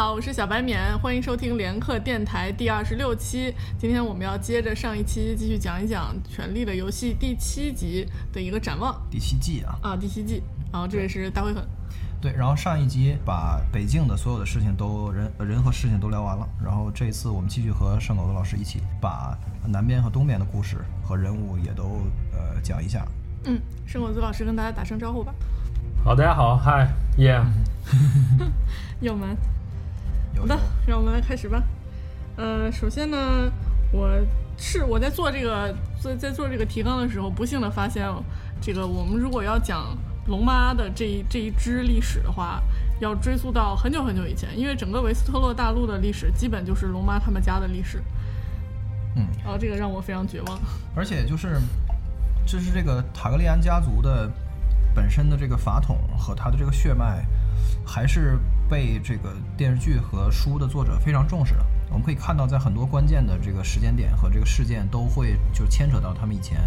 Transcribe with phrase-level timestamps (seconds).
[0.00, 3.54] 好，我是小白免，欢迎收听连客电台第二十六期。
[3.78, 10.42] 今天我们要接着上一期继续讲一讲《权力的游戏》第七集的一个展望第七季啊，啊，第七季。
[10.72, 11.62] 然后这位是大灰粉，
[12.18, 19.36] 对，然后上一集把北境的所有的事情都人人和事情都聊完了，然后这一次我们继续和圣狗子老师一起把
[19.66, 22.00] 南边和东边的故事和人物也都
[22.32, 23.06] 呃讲一下。
[23.44, 25.34] 嗯，圣狗子老师跟大家打声招呼吧。
[26.02, 27.38] 好，大家好，嗨，耶，
[29.02, 29.34] 友们，有
[30.40, 31.62] 好的，让我们来开始吧。
[32.36, 33.52] 呃，首先呢，
[33.92, 34.08] 我
[34.56, 38.08] 是我在做这个在在做这个提纲的时候，不幸的发现，
[38.58, 39.94] 这个我们如果要讲
[40.28, 42.62] 龙妈的这一这一支历史的话，
[43.00, 48.02] 要追溯到很久很久以前，因为整个维斯特洛大陆的历史基本就是龙妈他们家的历史。
[49.16, 50.58] 嗯，然后这个让我非常绝望。
[50.96, 51.60] 而且就是
[52.46, 54.30] 这是这个塔格利安家族的
[54.94, 57.26] 本身的这个法统和他的这个血脉，
[57.84, 61.66] 还是被这个电视剧和书的作者非常重视的。
[61.90, 66.60] 我们可以看到，在很多关键的这个时间点和这个事件，都会就牵扯到他们以前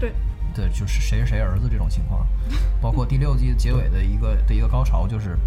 [0.00, 0.12] 对，
[0.52, 2.26] 的就是谁是谁儿子这种情况，
[2.80, 5.38] 包括第六季结尾的一个的一个高潮，就是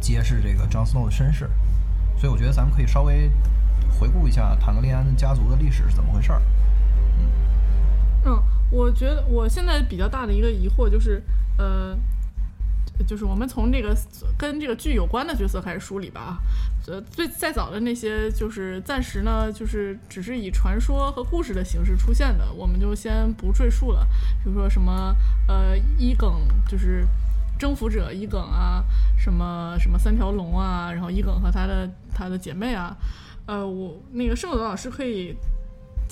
[0.00, 1.50] 揭示这个张思诺的身世。
[2.16, 3.28] 所以我觉得咱们可以稍微
[3.98, 6.40] 回顾一下坦格利安家族的历史是怎么回事儿。
[8.24, 11.20] 嗯，我觉得我现在比较大的一个疑惑就是，
[11.58, 11.98] 呃，
[13.06, 13.96] 就是我们从这个
[14.38, 16.38] 跟这个剧有关的角色开始梳理吧啊。
[16.86, 24.06] 呃，最再早的那些，就是暂时呢，就是只是以传说和故事的形式出现的，我们就先不赘述了。
[24.42, 25.14] 比如说什么，
[25.48, 27.06] 呃，伊耿就是
[27.58, 28.84] 征服者伊耿啊，
[29.16, 32.94] 什么什么三条龙啊，然后伊耿和他的他的姐妹啊，
[33.46, 35.34] 呃，我那个圣斗老师可以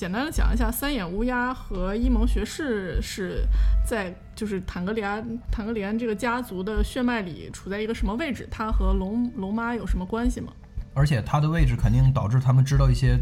[0.02, 3.46] 简单的讲一下三眼乌鸦和伊蒙学士是
[3.86, 8.44] 在就是坦格里安坦格里安这个家族的血脉里处在一个什么位置？
[8.50, 10.52] 他和龙龙妈有什么关系吗？
[10.92, 13.16] 而且他的位置肯定导致他们知道一些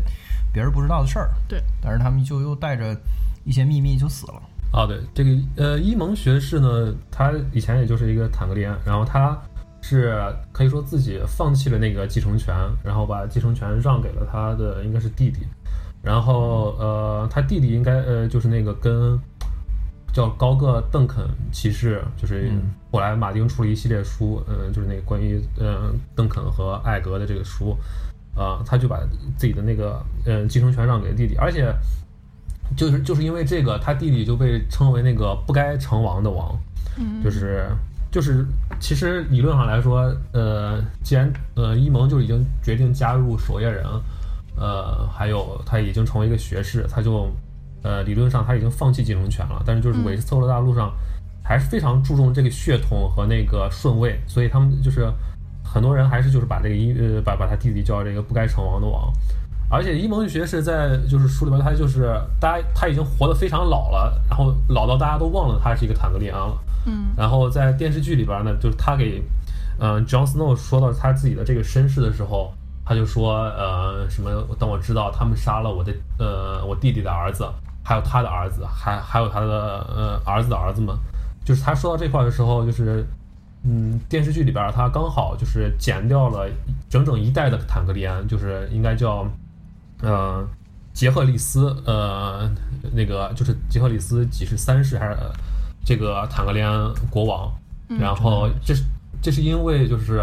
[0.54, 2.98] 别人不知道的事儿，对，但是他们就又带着
[3.44, 4.42] 一些秘密就死了。
[4.72, 9.38] 啊，对，这个呃，伊蒙学士呢，他以前也就是一个坦格利安，然后他
[9.82, 10.18] 是
[10.50, 15.40] 可以说自己放弃了那个继承权，然后把继承权让给了他的应该是弟弟，
[16.02, 19.18] 然后呃，他弟弟应该呃就是那个跟
[20.12, 27.76] 叫高个邓肯骑士，就是嗯后来马丁出了一系列书，嗯、就是那个关于嗯、邓肯和艾格的这个书，
[28.34, 28.98] 啊、他就把
[29.36, 31.74] 自己的那个嗯、继承权让给弟弟，而且。
[32.76, 36.56] 就是就是因为这个，他弟弟就被称为那个不该成王的王，
[36.96, 37.68] 嗯，就是
[38.12, 38.46] 就是
[38.78, 43.84] 其实理论上来说，呃，既然呃伊蒙就已经决定加入守夜人，
[44.56, 47.30] 呃，还有他已经成为一个学士，他就
[47.82, 50.92] 呃理论上他已经放弃继承权了，但是就是嗯韦斯特洛大陆上
[51.42, 55.10] 还是非常注重这个血统和那个顺位，所以他们就是
[55.64, 59.12] 很多人还是就是把这个伊呃把把他弟弟叫这个不该成王的王。
[59.70, 66.58] 而且伊蒙学士在就是书里边，他就是大家他已经活得非常老了，然后老到大家都忘了他是一个坦格利安了。
[66.86, 69.22] 嗯然后在电视剧里边呢，就是他给
[69.82, 72.52] 嗯、John Snow 说到他自己的这个身世的时候，
[72.90, 77.48] 他就说呃什么，当我知道他们杀了我的呃我弟弟的儿子，
[77.84, 80.92] 还有他的儿子，还还有他的呃儿子的儿子们，
[81.44, 83.06] 就是他说到这块的时候，就是
[83.62, 86.50] 嗯电视剧里边他刚好就是剪掉了
[86.88, 89.24] 整整一代的坦格利安，就是应该叫
[90.02, 90.44] 呃
[90.92, 92.50] 杰赫里斯呃
[92.92, 95.30] 那个就是杰赫里斯几世三世还是呃
[95.84, 97.52] 这个坦格利安国王，
[97.88, 98.82] 嗯然后这是
[99.22, 100.20] 这是因为就是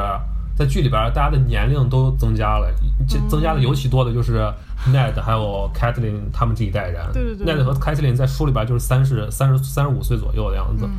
[0.58, 2.68] 在剧里边大家的年龄都增加了，
[3.08, 4.40] 这增加的尤其多的就是
[4.88, 7.06] Ned 还有 Catelyn 他们这一代人。
[7.14, 7.46] 对对对。
[7.46, 10.92] Ned 和 Catelyn 在书里边就是三十三十三十五岁左右的样子，嗯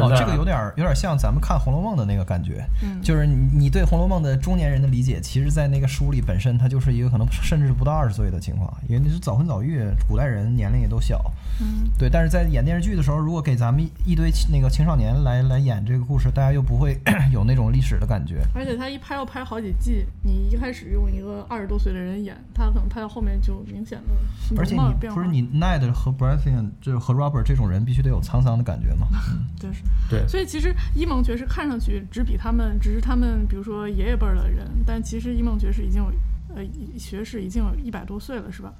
[0.00, 11.30] 哦，这个有点儿有点像咱们看《红楼梦》的那个感觉，嗯就是你你对《红楼梦》的中年人的理解，其实，在那个书里本身，它就是一个可能甚至不到二十岁的情况，因为那是早婚早育，古代人年龄也都小。
[11.60, 16.98] 嗯对，但是在演电视剧的时候，如果给咱们一一堆那个青少年来来演这个故事，大家又不会
[17.32, 18.42] 有那种历史的感觉。
[18.54, 24.14] 而且他一拍要拍好几季，你一开始用一个二十多岁的人演，他可能拍到后面就明显的
[24.58, 29.06] 而且你不是你 Ned 和 Baratheon 就是和 Robert 这种人，必须得有沧桑的感觉嘛。
[29.32, 29.82] 嗯，对是。
[30.08, 36.12] 对所以其实伊蒙爵士看上去只比他们，只是他们比如说爷爷辈儿的人，但其实伊蒙爵士已经有，
[36.54, 36.62] 呃，
[36.98, 38.72] 学士已经有一百多岁了，是吧？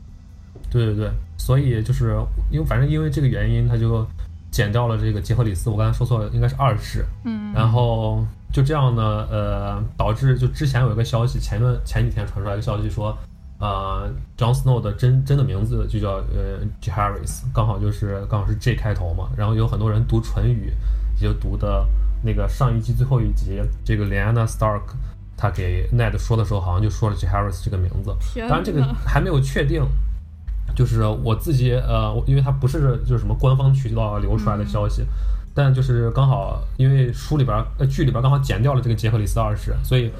[0.71, 2.17] 对对对，所以就是
[2.51, 4.07] 因为反正因为这个原因，他就
[4.51, 7.05] 减掉了这个杰克里斯，我刚才说错了，应该是二世。
[7.25, 13.17] 嗯然后就这样呢，呃，导致就之前有一个消息，前段前几天传出来一个消息说，
[13.59, 19.31] 呃，John Snow 的真真的名字就叫呃 Jaehaerys，刚好就是刚好是 J 开头嘛。
[19.37, 20.73] 然后有很多人读唇语，
[21.21, 21.87] 也就读的
[22.23, 24.83] 那个上一季最后一集，这个 Lyanna Stark
[25.37, 28.15] 他给 Ned 说的时候，好像就说了 J Harris 这个名字。
[28.21, 29.83] 天当然这个还没有确定，
[30.75, 35.05] 就是我自己呃，我因为它不是就是什么官方渠道流出来的消息，
[35.55, 40.11] 但就是刚好因为书里边儿呃剧里边儿刚好剪掉了这个杰克里斯二世，所以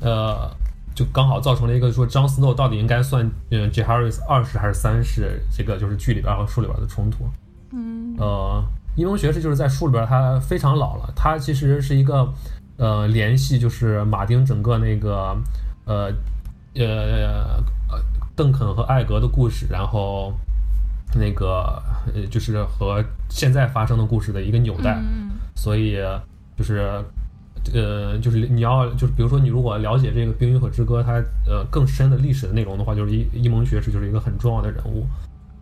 [0.00, 0.50] 呃
[0.94, 7.28] 就刚好造成了一个说 Jon Snow 到底应该算嗯 J Harris 二世还是三世，这个就是剧里边和书里边的冲突。
[7.72, 8.64] 嗯呃，
[8.94, 12.32] 伊蒙学士就是在书里边他非常老了，他其实是一个
[12.76, 15.36] 呃联系就是马丁整个那个
[15.84, 16.12] 呃
[16.76, 18.00] 呃呃
[18.36, 20.32] 邓肯和艾格的故事，然后
[21.14, 21.82] 那个
[22.14, 25.98] 呃就是和现在发生的故事的一个纽带，嗯所以
[26.56, 27.04] 就是。
[27.72, 31.12] 呃，就是你要就是比如说你如果了解这个《冰与火之歌》它
[31.46, 35.06] 呃更深的历史的内容的话，就是伊伊蒙学士就是一个很重要的人物。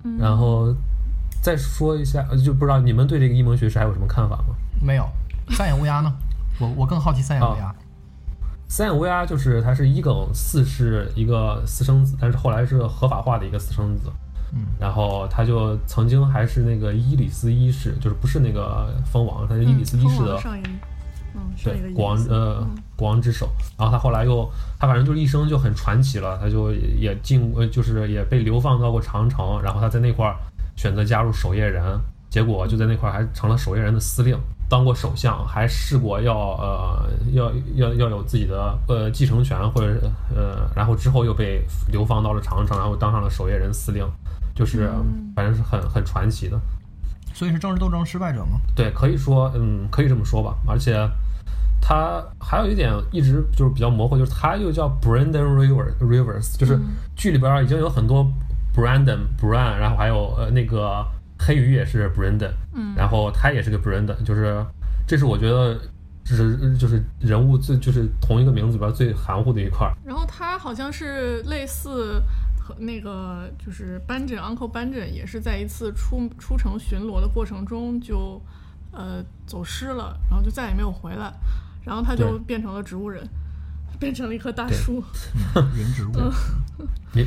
[0.05, 0.75] 嗯然后
[1.41, 4.55] 再说一下，呃就不知道你们对这个伊蒙学士还有什么看法吗？
[4.81, 5.07] 没有
[5.51, 6.13] 三眼乌鸦呢？
[6.59, 7.75] 我我更好奇三眼乌鸦。
[8.69, 14.11] 三眼乌鸦就是他是伊耿四世一个私生子，但是后来是合法化的一个私生子。
[14.55, 20.39] 嗯，然后他就曾经还是那个伊里斯一世，就是不是那个蜂王，他是伊里斯一世的
[21.35, 23.49] 嗯对国王呃嗯国王之首。
[23.79, 24.49] 然后他后来又
[24.79, 30.37] 他反正就是一生就很传奇了，他就也进呃就是也被流放到过长城，然后他在那块儿
[30.77, 31.83] 选择加入守夜人，
[32.31, 34.39] 结果就在那块儿还成了守夜人的司令。
[34.69, 40.01] 当过首相，还试过要呃要要要有自己的呃继承权，或者
[40.35, 44.03] 呃，然后之后又被流放到了长城，然后当上了守夜人司令，
[44.55, 46.59] 就是嗯反正是很很传奇的。
[47.35, 48.59] 所以是政治斗争失败者吗？
[48.75, 50.55] 对，可以说，嗯，可以这么说吧。
[50.67, 51.07] 而且
[51.85, 56.95] 他还有一点一直就是比较模糊，就是他又叫 Brandon River Rivers，就是嗯。
[57.17, 58.25] 剧里边已经有很多
[58.75, 61.05] Brandon Bran，然后还有呃那个
[61.39, 62.95] 黑鱼也是 Brandon，嗯。
[62.97, 64.65] 然后他也是个 Brandon，就是
[65.07, 65.77] 这是我觉得
[66.25, 69.93] 是就是人物最就是同一个名字里边最含糊的一块儿。
[70.05, 72.23] 然后他好像是类似
[72.59, 78.41] 和那个就是班镇 Uncle 班镇也是在一次出出城巡逻的过程中就
[78.93, 81.33] 呃走失了，然后就再也没有回来，
[81.85, 83.27] 然后他就变成了植物人，
[83.99, 85.03] 变成了一棵大树。
[85.77, 86.13] 人植物。
[87.15, 87.27] 名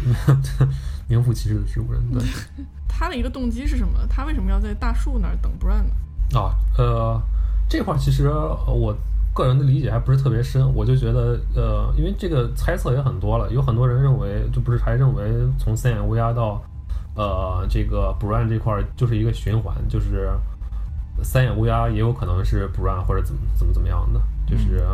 [1.07, 2.21] 名副其实的植物人，对。
[2.87, 3.99] 他的一个动机是什么？
[4.09, 6.39] 他为什么要在大树那儿等 Bran 呢？
[6.39, 7.21] 啊，呃，
[7.69, 8.95] 这块儿其实呃我
[9.33, 15.29] 个人的理解还不是特别深，我就觉得，呃，因为这个猜测也很多了，有很多人认为，就不是还认为
[15.59, 16.63] 从三眼乌鸦到
[17.15, 20.31] 呃这个 Bran 这块儿就是一个循环，就是
[21.23, 24.85] 三眼乌鸦也有可能是 Bran 或者怎么怎么怎么样的，就是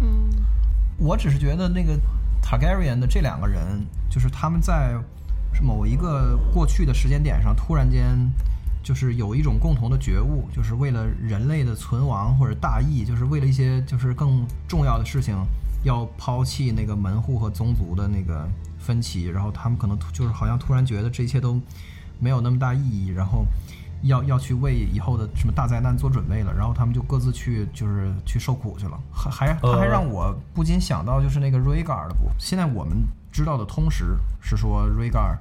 [0.00, 0.30] 嗯。
[0.98, 1.98] 我只是觉得那个
[2.42, 4.94] Targaryen 的这两个人，就是他们在
[5.62, 8.30] 某一个过去的时间点上，突然间
[8.82, 15.34] 就是有一种共同的觉悟，就是为了人类的存亡或者大义，就是为了一些就是更重要的事情，
[15.84, 18.46] 要抛弃那个门户和宗族的那个
[18.78, 21.58] 分歧，然后他们可能就是好像突然觉得这一切都
[22.18, 23.46] 没有那么大意义，然后
[24.02, 32.30] 要要去为以后的什么大灾难做准备了，然后他们就各自去就是去受苦去了，还还他还呃让我不禁想到就是那个 Rhaegar 的部。
[32.38, 35.36] 现在我们知道的通识是说 Rhaegar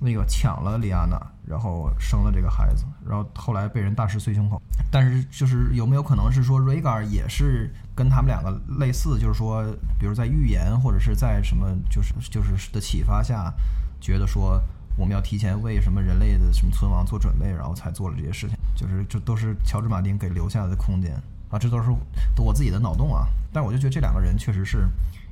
[0.00, 4.60] 那个抢了莉安娜，然后生了这个孩子，然后后来被人大石碎胸口。
[4.90, 9.64] 但是就是有没有可能是说 Rhaegar 也是跟他们两个类似，就是说，
[9.98, 13.52] 比如在预言或者是在什么就是就是的启发下，
[14.00, 14.62] 觉得说
[14.96, 21.12] 我们要提前为什么人类的什么存亡做准备，然后才做了这些事情，就是这都是乔治马丁给留下来的空间
[21.50, 21.90] 啊，这都是
[22.38, 23.26] 我自己的脑洞啊。
[23.52, 24.88] 但我就觉得这两个人确实是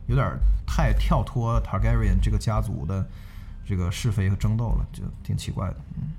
[0.07, 0.27] 有点
[0.67, 3.07] 太跳脱 Targaryen 这个家族的
[3.65, 5.77] 这个是非和争斗了，就挺奇怪的。
[5.97, 6.11] 嗯，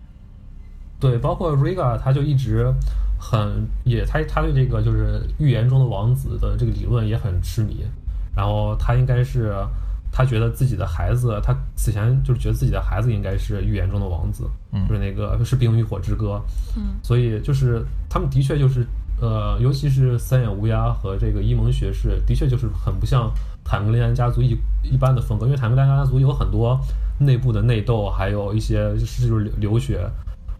[0.99, 2.73] 对，包括 Riga，他就一直
[3.19, 7.85] 很也他他对这个就是预言中的王子的这个理论也很痴迷，
[8.35, 9.53] 然后他应该是
[10.15, 14.87] 他觉得自己的孩子，他此前就是觉得自己的孩子应该是预言中的王子，嗯。
[14.87, 16.39] 就是那个是《冰与火之歌》，
[16.77, 16.93] 嗯。
[17.01, 18.85] 所以就是他们的确就是
[19.19, 23.31] 呃，尤其是三眼乌鸦和这个伊蒙学士，的确就是很不像
[23.63, 26.79] 坦格利安家族一一般的风格，因为坦格利安家族有很多
[27.19, 30.07] 内部的内斗，还有一些就是就是流流血，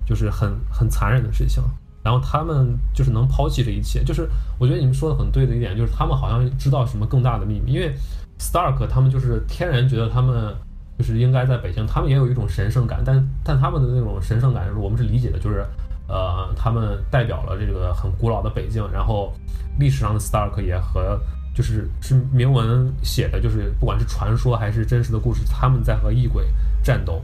[0.06, 1.64] 就是很很残忍的事情。
[2.04, 4.28] 然后他们就是能抛弃这一切，就是
[4.60, 7.96] 我觉得你们说的很对的一点，就是他们好像知道什么更大的秘密，因为
[8.44, 10.54] Stark 他们就是天然觉得他们
[11.00, 15.66] 就是应该在北京，他们也有一种神圣感，但但他们的那种神圣感，我们是理解的，就是
[16.08, 19.32] 呃，他们代表了这个很古老的北京，然后
[19.80, 21.18] 历史上的 Stark 也和
[21.56, 26.46] 就是是明文写的，就是不管是传说还是真实的故事，他们在和异鬼
[26.84, 27.24] 战斗。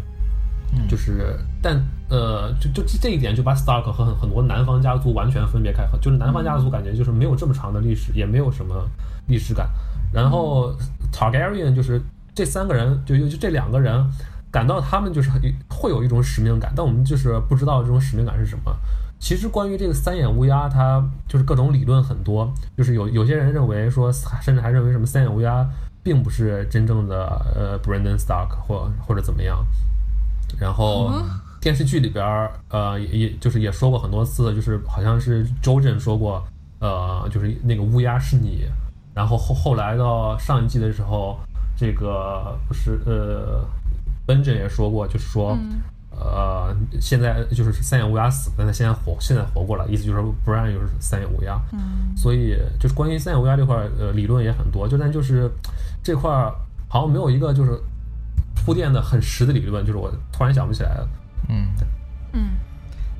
[0.71, 8.87] 嗯就是，但呃，就就这一点就把 Stark 和很很多南方家族完全分别开，就是南方家族感觉就是没有这么长的历史，也没有什么
[9.25, 9.67] 历史感。
[10.13, 10.71] 然后
[11.11, 12.01] Targaryen 就是
[12.33, 14.05] 这三个人，就就就这两个人，
[14.51, 15.29] 感到他们就是
[15.69, 18.75] 会有一种使命感，但我们就是不知道这种使命感是什么。
[19.19, 24.09] 其实关于这个三眼乌鸦，它就是各种理论很多，就是有有些人认为说，
[24.41, 25.67] 甚至还认为什么三眼乌鸦
[26.01, 29.65] 并不是真正的呃 Brandon Stark 或或者怎么样。
[30.57, 31.11] 然后
[31.59, 36.41] 电视剧里边儿呃也也就是也说过很多次，就是好像是周震说过，
[36.79, 38.63] 呃就是那个乌鸦是你。
[39.13, 41.39] 然后后后来到上一季的时候，
[41.75, 43.65] 这个不是呃
[44.27, 45.57] Benjen 也说过，就是说。
[46.21, 51.57] 呃，现在就是三眼乌鸦死，但他现在活，现在活过来，意思就是不然就是三眼乌鸦。
[51.71, 55.49] 嗯，所以就是关于三眼乌鸦这块，呃，理论也很多，就但就是
[56.03, 56.29] 这块
[56.89, 57.71] 好像没有一个就是
[58.53, 61.07] 铺垫的很实的理论，就是我突然想不起来了。
[61.47, 61.67] 嗯，
[62.33, 62.49] 嗯。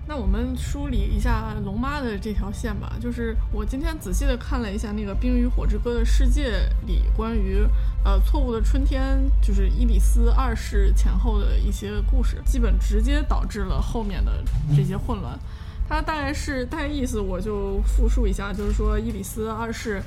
[0.10, 2.98] 那我们梳理一下龙妈的这条线吧。
[3.00, 7.64] 就是我今天仔细的看了一下那个《冰与火之歌》的世界里关于
[8.04, 14.44] 呃错误的春天，就是伊里斯二世前后的一些故事，基本直接导致了后面的
[14.76, 15.38] 这些混乱。
[15.88, 20.02] 它大概是大概意思，我就复述一下，就是说伊里斯二世。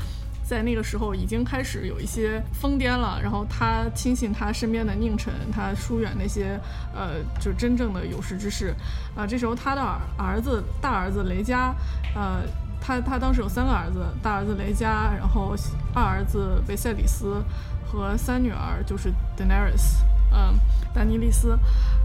[0.53, 6.61] 在那个时候已经开始有一些疯癫了，然后他轻信他身边的佞臣，他疏远那些
[6.95, 8.75] 呃，就真正的有识之士，
[9.17, 11.75] 啊，这时候他的儿儿子大儿子雷加，
[12.15, 12.43] 呃，
[12.83, 15.57] 他他当时有三个儿子，大儿子雷加，然后
[15.95, 17.43] 二儿子维塞里斯
[17.91, 20.55] 和三女儿就是 Daenerys，嗯，
[20.93, 21.59] 丹尼利斯，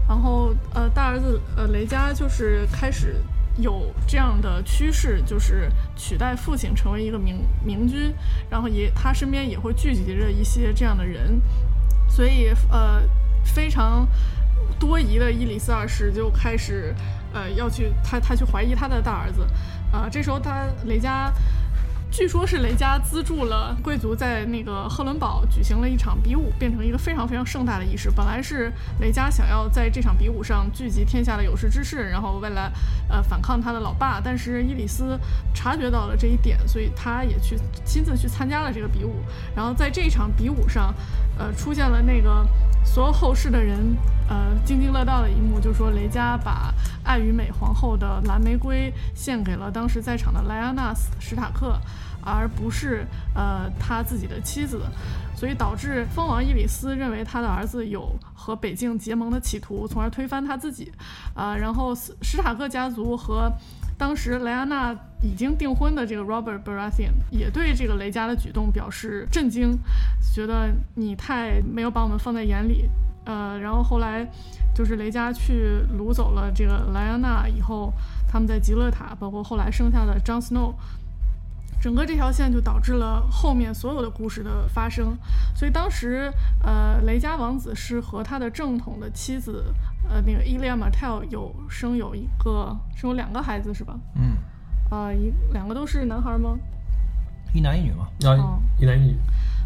[0.08, 3.16] 然后呃大儿子呃雷加就是开始。
[3.58, 8.14] 有这样的趋势，就是取代父亲成为一个明明君，
[8.50, 11.40] 然后也他身边也会聚集着一些这样的人，
[12.08, 13.02] 所以呃
[13.44, 14.06] 非常
[14.78, 16.94] 多疑的伊里斯二世就开始
[17.32, 19.46] 呃要去他他去怀疑他的大儿子，
[19.92, 21.32] 啊这时候他雷佳。
[22.10, 28.10] 据说，是雷加资助了贵族在那个赫伦堡举行了一场比武，变成一个非常非常盛大的仪式。
[28.10, 32.72] 本来是雷加想要在这场比武上聚集天下的有识之士，然后为了
[33.08, 34.20] 呃反抗他的老爸。
[34.20, 35.18] 但是伊里斯
[35.54, 39.16] 察觉到了这一点，所以他也去亲自去参加了这个比武。
[39.54, 40.92] 然后在这一场比武上，
[41.38, 42.46] 呃，出现了那个
[42.84, 43.96] 所有后世的人
[44.28, 51.78] 呃津津乐道的一幕，就是说雷加把爱与美皇后的蓝玫瑰献给了当时在场的莱昂纳斯史塔克。
[52.20, 54.82] 而不是呃他自己的妻子，
[55.34, 60.92] 所以导致蜂王伊里斯认为他的儿子有和北境结盟的企图，从而推翻他自己。
[61.32, 63.50] 啊，然后史塔克家族和
[63.98, 69.76] 当时莱安娜已经订婚的这个 Robert Baratheon 也对这个雷加的举动表示震惊，
[70.32, 72.88] 觉得你太没有把我们放在眼里。
[73.24, 74.26] 呃，然后后来
[74.74, 77.92] 就是雷加去掳走了这个莱安娜以后，
[78.26, 80.72] 他们在极乐塔，包括后来生下的 Jon Snow。
[81.80, 85.16] 整个这条线就导致了后面所有的故事的发生，
[85.54, 86.28] 所以当时，
[86.60, 89.62] 呃，雷加王子是和他的正统的妻子，
[90.08, 93.94] 呃，那个伊利亚马特有生有一个，生有两个孩子是吧？
[94.14, 94.36] 嗯，
[94.90, 96.58] 啊，一两个都是男孩吗？
[97.52, 98.08] 一男一女嘛。
[98.28, 99.16] 啊，一男一女。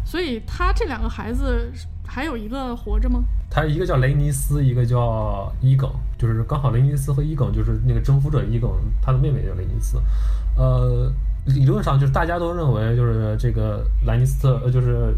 [0.05, 1.71] 所以他这两个孩子
[2.05, 3.23] 还有一个活着吗？
[3.49, 8.69] 他一个叫雷尼斯，一个叫伊耿，就是刚好雷尼斯和伊耿就是那个征服者伊耿，
[9.01, 9.97] 他的妹妹叫雷尼斯，
[10.57, 11.11] 呃。
[11.45, 15.13] 理论上就是大家都认为，就是这个兰尼斯特，呃，就是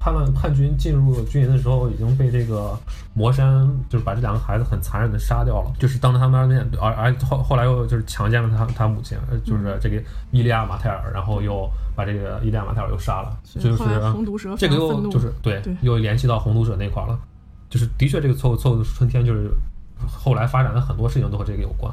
[0.00, 2.74] 叛乱叛军进入军营的时候，已经被这个
[3.12, 17.18] 魔山，就是把这两个孩子很残忍的杀掉了，就是当着他们面，而而后后来又就是强奸了他他母亲，就是这个伊利亚马泰尔，然后又把这个伊利亚马泰尔又杀了，就是红毒蛇这个又就是对，又联系到红毒蛇那块了，
[17.68, 19.50] 就是的确这个错误错误的春天，就是
[20.08, 21.92] 后来发展的很多事情都和这个有关，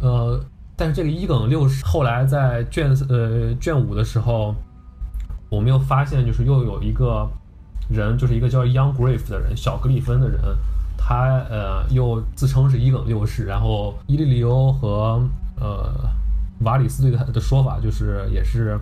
[0.00, 0.38] 呃。
[0.80, 4.54] 但是这个伊耿六世后来在卷呃卷五的时候，
[5.50, 7.28] 我们又发现就是又有一个
[7.88, 10.40] 人，就是一个叫 Young Grief 的人，小格里芬的人，
[10.96, 13.44] 他呃又自称是伊耿六世。
[13.44, 15.22] 然后伊利里欧和
[15.60, 15.90] 呃
[16.60, 18.78] 瓦里斯对他的说法就是也是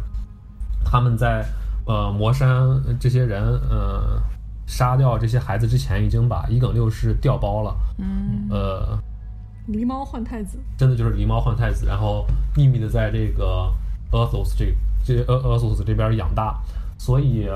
[0.85, 1.47] 他们在
[1.87, 4.21] 呃魔山这些人呃
[4.67, 7.77] 杀掉这些孩子之前，已经把伊耿六世调包了。
[7.99, 8.49] 嗯。
[8.51, 8.99] 呃。
[9.69, 13.69] 狸猫换太子，真的就是狸猫换太子，然后秘密的在这个
[14.13, 14.73] Earthos 这
[15.07, 16.59] 这 Earthos 这边养大，
[16.99, 17.49] 所以，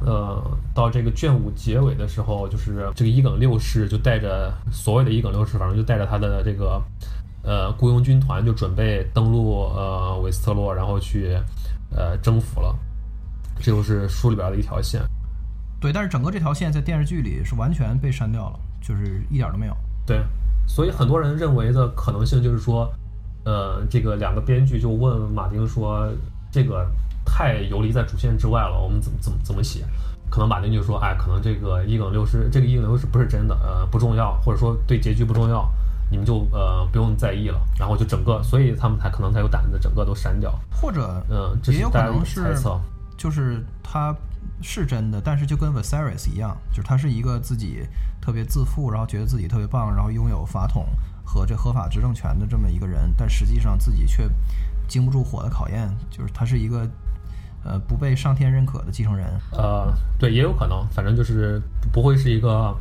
[0.00, 0.42] 呃，
[0.74, 6.82] 到这个卷五结尾的时候，就是这个伊耿六世就带着所谓的伊耿六世，反正就带着他的这个
[7.44, 11.38] 呃雇佣军团，就准备登陆呃韦斯特洛，然后去
[11.94, 12.76] 呃征服了。
[13.60, 15.00] 这就是书里边的一条线。
[15.80, 19.76] 对，但是整个这条线在电视剧里是完全被删掉了，就是一点都没有。
[20.04, 20.20] 对。
[20.66, 22.92] 所以很多人认为的可能性就是说，
[23.44, 26.06] 呃，这个两个编剧就问马丁说，
[26.58, 26.84] 这个
[27.24, 29.84] 太游离在主线之外了，我们怎么怎么怎么写？
[30.28, 35.70] 可能马丁就说，哎，可能这个一梗六是这个一梗六是不是真的，呃，不重要，或者说对结局不重要，
[36.10, 37.60] 你们就呃不用在意了。
[37.78, 40.52] 然后就整个，所以他们才可能才有胆子整个都删掉。
[40.68, 42.80] 或者嗯，这也有可是大家的能是猜测。
[43.16, 44.14] 就是他
[44.60, 47.86] 是真的，但是就跟 Viserys 一样，就是他是一个自己
[48.20, 50.86] 特别自负，然后觉得自己特别棒，然后拥有法统
[51.24, 54.28] 和这合法执政权的这么一个人，但实际上自己却
[54.88, 56.88] 经不住火的考验，就是他是一个
[57.62, 59.26] 呃不被上天认可的继承人。
[59.52, 62.74] 呃，对，也有可能，反正就是不会是一个，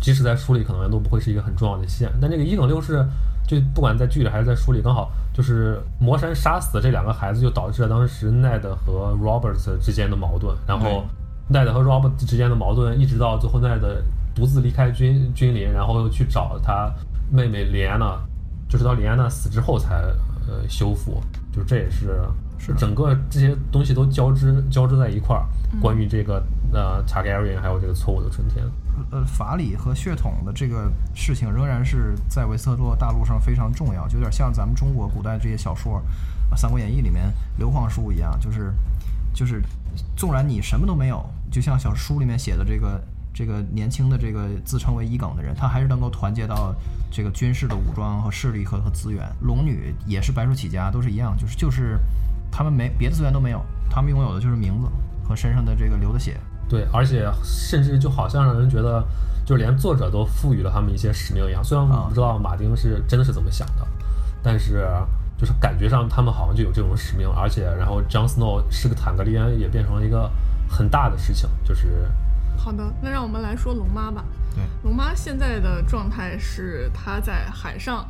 [0.00, 2.10] 即使在书里可能都不会是一个很重要的线。
[2.20, 3.04] 但这个伊耿六世，
[3.46, 10.56] 就不管在剧里还是在书里，刚好就是魔山杀死这两个孩子，就导致了当时 Ned 和 Robert 之间的矛盾。
[10.66, 11.04] 然后
[11.50, 13.80] Ned 和 Robert 之间的矛盾，一直到最后 Ned
[14.34, 16.92] 独自离开军军林，然后又去找他
[17.30, 18.16] 妹妹莉安娜，
[18.68, 19.96] 就是到莉安娜死之后才
[20.46, 21.20] 呃修复。
[21.52, 22.20] 就这也是
[22.58, 25.44] 是的整个这些东西都交织交织在一块儿。
[25.80, 26.42] 关于这个
[26.72, 28.64] 呃 Targaryen 还有这个错误的春天，
[29.12, 36.02] 呃，法理和血统的这个事情仍然是在维斯特洛大陆上非常重要，就有点像咱们中国古代这些小说，
[36.56, 38.74] 《三国演义》里面刘皇叔一样，就是
[39.32, 39.62] 就是，
[40.16, 43.00] 纵然你什么都没有，就像小书里面写的这个
[43.40, 46.74] 这个年轻的这个自称为伊耿的人，他还是能够团结到
[47.10, 49.26] 这个军事的武装和势力和和资源。
[49.40, 51.98] 龙女也是白手起家，都是一样，就是就是
[52.52, 54.88] 他们没别的资源都没有，他们拥有的就是名字
[55.26, 56.38] 和身上的这个流的血。
[56.68, 59.02] 对，而且甚至就好像让人觉得，
[59.46, 61.64] 就连作者都赋予了他们一些使命一样。
[61.64, 63.88] 虽然我不知道马丁是真的是怎么想的，
[64.42, 64.86] 但是
[65.38, 70.30] 就是感觉上他们好像就有这种使命，而且然后 Jon Snow 是个坦格利安也变成了一个
[70.68, 72.06] 很大的事情，就是
[72.62, 74.22] 好的，那让我们来说龙妈吧。
[74.54, 78.06] 对，龙妈现在的状态是她在海上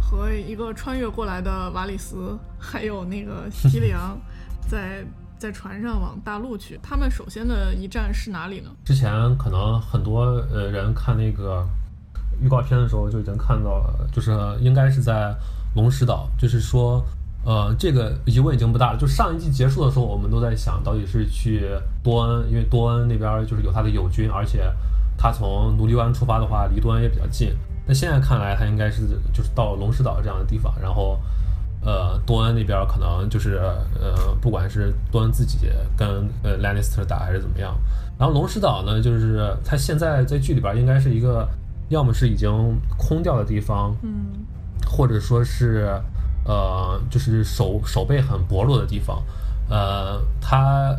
[0.00, 4.18] 和一个穿越过来的瓦里斯，还有那个西里昂
[4.66, 5.04] 在
[5.38, 6.80] 在船上往大陆去。
[6.82, 8.70] 他们首先的一站是哪里呢？
[8.84, 11.62] 之前可能很多呃人看那个
[12.40, 15.34] 预告片的时候就已经看到了，就是应该是在
[15.76, 17.04] 龙石岛，就是说。
[17.44, 18.98] 呃，这个疑问已经不大了。
[18.98, 21.66] 就上一季结束的时候，我们都在想到底是去
[22.02, 24.70] 多恩，因为多恩那边就是有他的友军，而且
[25.16, 27.56] 他从奴隶湾出发的话，离多恩也比较近。
[27.86, 31.18] 那现在看来，他应该是就是到龙石岛这样的地方，然后
[31.82, 33.56] 呃，多恩那边可能就是
[33.98, 37.74] 呃，不管是多恩自己跟呃 Lannister 打还是怎么样。
[38.18, 41.48] 然后龙石岛呢，就是他现在在剧里边应该是一个，
[41.88, 42.50] 要么是已经
[42.98, 44.44] 空掉的地方，嗯
[44.86, 45.88] 或者说是
[46.44, 49.22] 呃，就是手手背很薄弱的地方。
[49.68, 50.94] 呃，它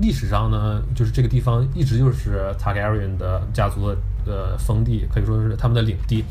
[0.00, 6.24] 历史上呢，就是这个地方一直就是 Targaryen 的家族的呃封地，可以说是他们的领地。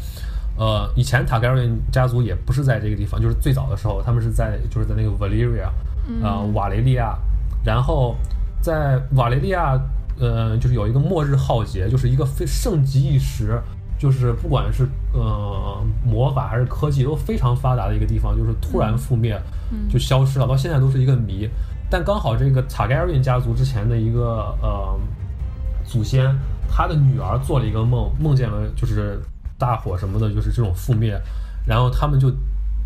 [0.55, 5.69] 呃，以前 Targaryen 家族也不是在这个地方，就是最早的时候，他们是在就是在那个 Valyria，
[6.21, 7.17] 呃，瓦雷利亚，
[7.63, 8.15] 然后
[8.61, 9.79] 在瓦雷利亚，
[10.19, 13.59] 呃，就是有一个末日浩劫，就是一个非盛极一时，
[13.97, 19.39] 就是不管是呃魔法还是科技都非常发达的一个地方，就是突然覆灭，
[19.89, 21.49] 就消失了，到现在都是一个谜。
[21.89, 24.99] 但刚好这个 Targaryen 家族之前的一个呃
[25.85, 26.35] 祖先，
[26.67, 29.21] 他的女儿做了一个梦，梦见了就是
[29.59, 31.19] 大火什么的，就是这种覆灭，
[31.67, 32.31] 然后他们就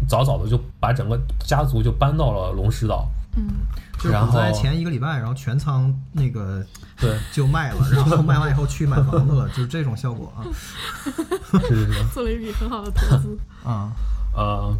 [0.08, 3.48] 早早的就把整个家族就搬到了龙石岛，嗯
[3.98, 6.64] 就是然股灾前一个礼拜，然后全仓那个
[7.00, 10.46] 对， 就卖了，然后卖完以后去买房子了，就是这种效果啊
[11.52, 12.04] 是是是。
[12.14, 13.38] 做了一笔很好的投资。
[13.64, 13.92] 啊！
[14.36, 14.72] 呃，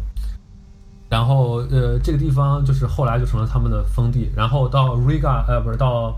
[1.08, 4.30] 然后呃，这个地方就是后来就成了他们的封地。
[4.36, 6.16] 然后到 Riga 呃不是到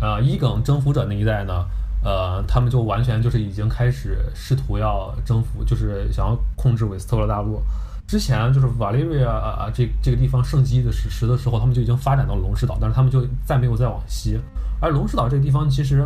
[0.00, 1.64] 呃伊耿征服者那一代呢，
[2.02, 7.62] 呃，他们就完全就是已经开始试图要征服，就是想要控制韦斯特洛大陆。
[8.10, 14.36] 之前就是瓦利瑞亚啊这这个地方盛极的时时的时候，他们就已经发展到龙石岛，但是他们就再没有再往西。
[14.80, 16.04] 而龙石岛这个地方其实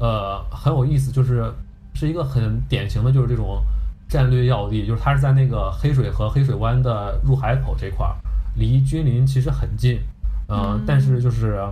[0.00, 1.48] 呃很有意思，就是
[1.94, 3.62] 是一个很典型的就是这种
[4.08, 8.16] 战略要地，就是它是在那个黑水和黑水湾的入海口这块儿，
[8.56, 10.00] 离君临其实很近，
[10.48, 11.64] 呃、嗯但是就是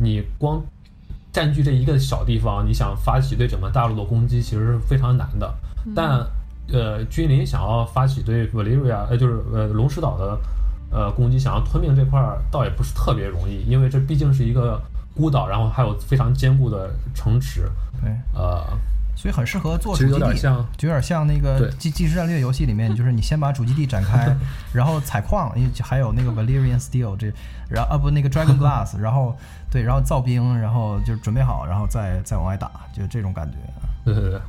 [0.00, 0.58] 你光
[1.32, 5.54] 占据这一个小地方，你想发起对整个大陆的攻击，其实是非常难的。
[5.94, 6.26] 但
[6.70, 10.38] 呃，君临想要发起对 Valyria，呃，就是呃龙石岛的
[10.90, 14.80] 呃攻击，想要吞并这块儿，倒也不是特别容易，因为这毕竟是一个
[15.14, 17.68] 孤岛，然后还有非常坚固的城池，
[18.00, 18.64] 对，呃，
[19.14, 24.34] 所以很适合做主基地，点像就有点像那个对即即时战略游戏里面， 就是你先把主基地展开，
[24.72, 27.30] 然后采矿，因为还有那个 Valyrian Steel 这，
[27.68, 29.36] 然后啊不那个 Dragon Glass， 然后
[29.70, 33.56] 对，然后造兵，然后就准备好，然后再再往外打，就这种感觉。
[34.04, 34.40] 对对对，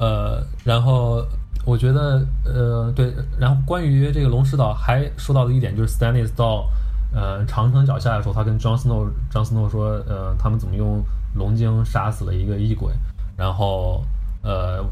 [0.00, 1.24] 呃，然后
[1.64, 6.66] 我觉得，呃，对，然后关于这个龙石岛还说到的一点就是 Stannis 到
[7.14, 12.92] 呃长城脚下的时候，他跟 John Snow John Snow 说，呃，他们怎么用龙晶杀死了一个异鬼，
[13.36, 14.02] 然后
[14.42, 14.82] 呃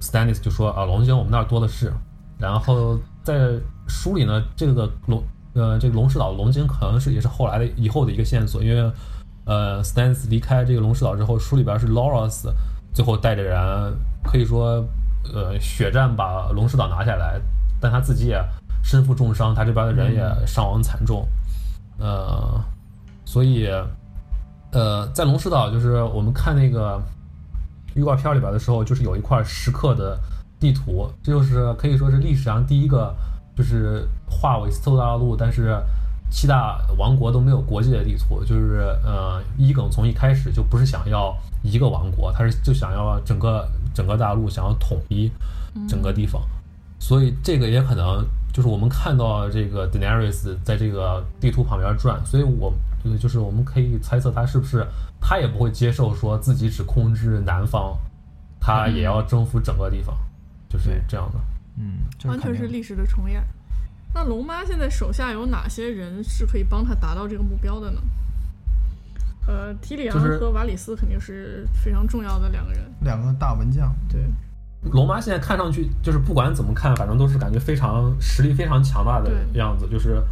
[0.00, 1.92] ，Stannis 就说啊，龙晶我们那儿多的是。
[2.38, 3.52] 然后在
[3.88, 5.22] 书里呢，这个龙
[5.54, 8.92] 呃这个龙石岛龙晶可能是也是后来的以后的一个线索，因为
[9.46, 12.48] 呃 Stanis 离开这个龙石岛之后，书里边是 Laoras
[12.96, 13.60] 最后带着人
[14.24, 14.82] 可以说
[15.34, 17.38] 呃血战把龙石岛拿下来，
[17.78, 18.42] 但他自己也
[18.82, 21.28] 身负重伤，他这边的人也伤亡惨重，
[21.98, 22.58] 呃，
[23.26, 23.70] 所以。
[24.72, 27.00] 呃，在龙石岛，就是我们看那个
[27.94, 30.18] 预告片里边的时候，就是有一块石刻的
[30.60, 33.14] 地图，这就是可以说是历史上第一个
[33.56, 35.80] 就是划为斯特大陆，但是
[36.30, 38.44] 七大王国都没有国界的地图。
[38.44, 41.34] 就是呃，伊耿从一开始就不是想要
[41.66, 45.30] 一个王国，他是就想要整个整个大陆，想要统一
[45.88, 46.42] 整个地方。
[46.98, 52.72] 所以这个也可能就是我们看到这个 Daenerys 在这个地图旁边转，所以我。
[53.04, 54.84] 对，就是我们可以猜测他是不是，
[55.20, 57.96] 他也不会接受说自己只控制南方，
[58.58, 60.16] 他也要征服整个地方，
[60.68, 61.38] 就是这样的。
[61.78, 63.40] 嗯，完全是历史的重演。
[64.12, 68.00] 那龙妈现在手下有哪些人是可以帮他达到这个目标的呢？
[69.46, 73.94] 呃，提里昂和瓦里斯肯定是非常重要的两个人，两个大文将。
[74.08, 74.20] 对，
[74.92, 80.22] 龙妈现在看上去就是不管怎么看，反正都是感觉非常实力非常强大的样子，就是。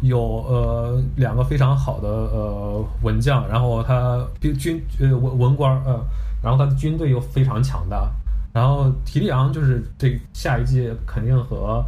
[0.00, 6.00] 有呃两个非常好的呃文将，然后他兵军呃文文官呃，
[6.40, 8.08] 然后他的军队又非常强大，
[8.52, 11.84] 然后提里昂就是这下一季肯定和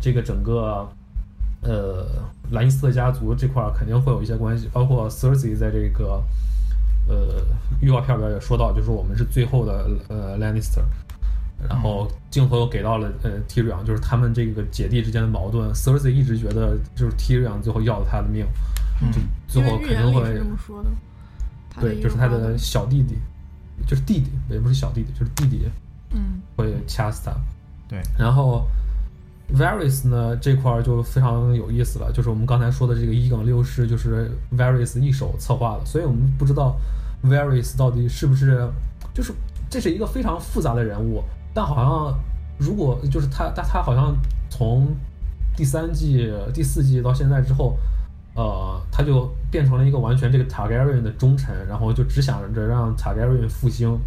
[0.00, 0.88] 这个整个
[1.62, 2.06] 呃
[2.50, 6.22] 兰尼斯特家族这块肯定会有一些关系，包括 Cersei 在这个
[7.08, 7.42] 呃
[7.80, 10.82] 预告片里边也说到，就是我们是最后的呃 Lannister。
[11.68, 15.68] 然后镜头又给到了呃 Tyrion，就是他们这个姐弟之间的矛盾。
[15.72, 18.46] Cersei 一直觉得就是 Tyrion 最后要了他的命，
[19.10, 20.90] 就最后肯定会这么说的。
[21.80, 23.18] 对，就是他的小弟弟，
[23.88, 25.68] 就是弟弟，也不是小弟弟，就是弟弟，
[26.12, 27.34] 嗯，会掐死他。
[27.88, 28.64] 对，然后
[29.54, 36.76] Varys 呢这块就非常有意思了，就是我们刚才说的这个一梗六世，就是 Varus 一手策划的，所以我们不知道
[37.24, 38.68] Varus 到底是不是，
[39.14, 39.32] 就是
[39.70, 41.24] 这是一个非常复杂的人物。
[41.54, 42.20] 但好像，
[42.58, 44.14] 如果就是他，他他好像
[44.50, 44.86] 从
[45.56, 47.78] 第三季、第四季到现在之后，
[48.34, 53.98] 呃，他就变成了一个完全这个 Targaryen 的忠臣，然后就只想着让 Targaryen 复兴。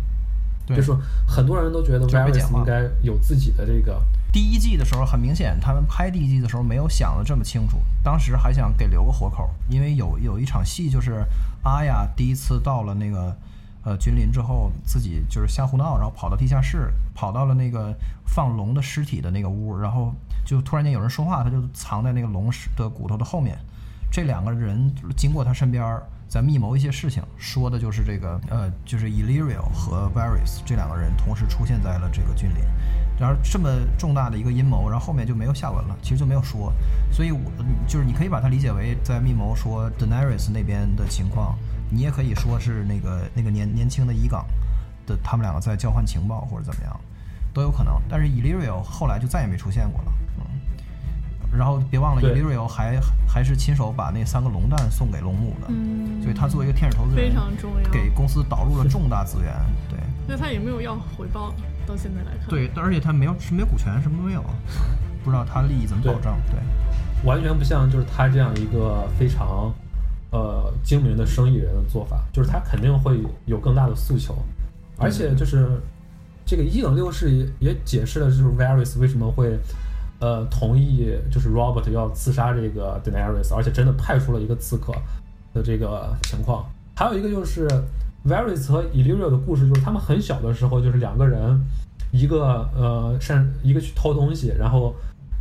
[0.70, 0.94] 就是
[1.28, 4.00] 很多人都觉得 Varus 应该有自己的这个。
[4.32, 11.26] 第一季的时候，很明显他们拍第一季的时候没有想的这么清楚，当时还想给留个活口，因为有有一场戏就是
[11.64, 13.36] 阿雅第一次到了那个。
[13.84, 17.92] 呃，君临之后自己就是瞎胡闹，然后跑到地下室，跑到了那个
[18.28, 20.14] 放龙的尸体的那个屋，然后
[20.46, 23.58] 就突然间有人说话，他就藏在那个龙的骨头的后面。
[24.12, 32.64] 这两个人经过他身边，在密谋一些事情，说的就是这个呃，就是 Illyrio 和 Varys 这两个人同时出现在了这个君临。
[33.22, 36.74] 然后这么重大的一个阴谋，然后后面就没有下文了，其实就没有说。
[37.12, 37.40] 所以，我
[37.88, 41.56] 就是你可以把它理解为在密谋说 Daenerys 那边的情况。
[41.92, 44.44] 你也可以说是那个那个年年轻的伊岗
[45.06, 47.00] 的，他们两个在交换情报或者怎么样，
[47.54, 48.02] 都有可能。
[48.10, 50.46] 但是 Illyrio 后来就再也没出现过了，嗯。
[51.56, 56.24] 然后别忘了，Illyrio 还还是亲手把那三个龙蛋送给龙母的，嗯。
[56.24, 59.54] 所以他作为一个天使投资人，非常重要，给公司导入了重大资源，
[59.88, 60.00] 对。
[60.26, 61.54] 那他也没有要回报，
[61.86, 62.48] 到现在来看。
[62.50, 64.44] 对，而且他没有是没有股权，什么都没有，
[65.24, 66.60] 不知道他的利益怎么保障，对。
[67.26, 69.74] 完全不像就是他这样一个非常。
[70.34, 74.34] 呃，精明的生意人的做法，就是他肯定会有更大的诉求，
[74.98, 75.68] 而且就是
[76.46, 79.60] 这个一等六世也也解释了，就是 Varys 为什么会
[80.22, 84.94] 呃同意，就是 Robert 要刺杀这个 Daenerys，而且真的派出了一个刺客
[85.54, 86.66] 的这个情况。
[86.96, 87.68] 还有一个就是
[88.26, 91.60] Varys 和 Illyrio 的故事，就是他们很小的时候，就是两个人，
[92.12, 94.94] 一个呃擅一个去偷东西，然后。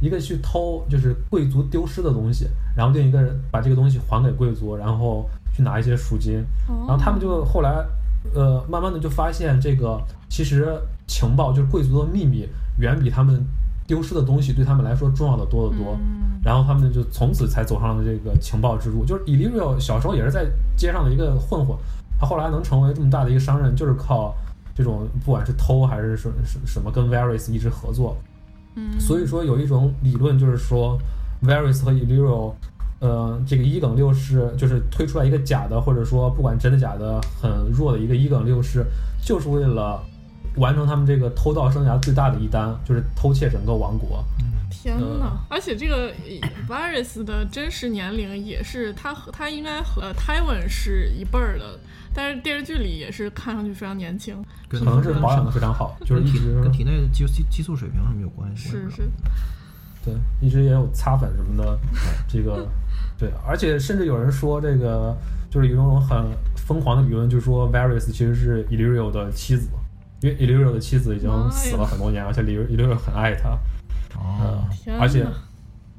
[0.03, 7.85] 一个去偷就是贵族丢失的东西，然后另一个人把这个东西还给贵族，然后去拿一些赎金，然后他们就后来，
[8.35, 10.75] 呃，慢慢的就发现这个其实
[11.07, 13.45] 情报就是贵族的秘密远比他们
[13.87, 15.95] 丢失的东西对他们来说重要的多得多，
[16.43, 19.05] 然后他们就从此才走上了这个情报之路。
[19.05, 20.47] 就是 Illyrio 小时候也是在
[20.79, 21.77] 街上的一个混混，
[22.21, 24.35] 他后来能成为这么大的一个商人，就是靠
[24.75, 28.17] 这种不管是偷还是什什什么跟 Varys 一直合作。
[28.77, 30.97] 嗯所以说有一种理论就是说
[31.43, 32.53] ，Varys 和 Illyrio，
[33.01, 38.85] 呃，这个一梗六世就是推出来一个假的，或者说不管真的假的很弱的一个一梗六世，
[39.25, 40.01] 就是为了
[40.57, 44.23] 完成他们这个偷盗生涯最大的一单，就是偷窃整个王国。
[44.71, 45.33] 天呐！
[45.49, 46.13] 而且这个
[46.69, 51.79] Varys 的真实年龄也是他和他应该和 Tywin 是一辈儿的，
[52.13, 54.37] 但是电视剧里也是看上去非常年轻，
[54.69, 58.69] 可能是保养的非常好， 就是跟体一直跟体内的激激激素水平什么有关系？
[58.71, 59.11] 是是，
[60.05, 61.79] 对，一直也有擦粉什么的，
[62.29, 62.67] 这个
[63.19, 65.17] 对，而且甚至有人说这个
[65.51, 66.25] 就是有一种很
[66.57, 69.69] 疯狂的舆论，就是说 Varys 其实是 Illyrio 的妻子，
[70.21, 73.51] 因为 Illyrio 的妻子已经死了很多年，而且 Illyrio Illyrio 很爱他，
[74.19, 74.65] 哦。
[74.87, 75.33] 嗯，而且呐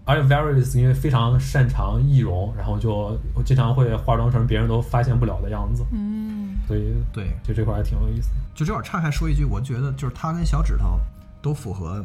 [0.03, 8.35] 而且 Varys 因为非常擅长易容，然后就经常会化妆成别人都发现不了的样子，嗯，所以对，就这块还挺有意思的。
[8.55, 10.99] 就这块儿岔开说一句，我觉得就是他跟小指头
[11.41, 12.03] 都符合，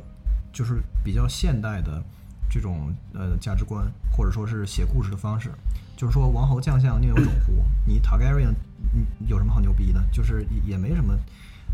[0.52, 2.02] 就是比较现代的
[2.48, 5.50] 这种呃价值观，或者说是写故事的方式。
[5.96, 7.64] 就是说王侯将相宁有种乎？
[7.86, 8.52] 你 Targaryen
[8.92, 10.02] 你有什么好牛逼的？
[10.12, 11.18] 就是也也没什么。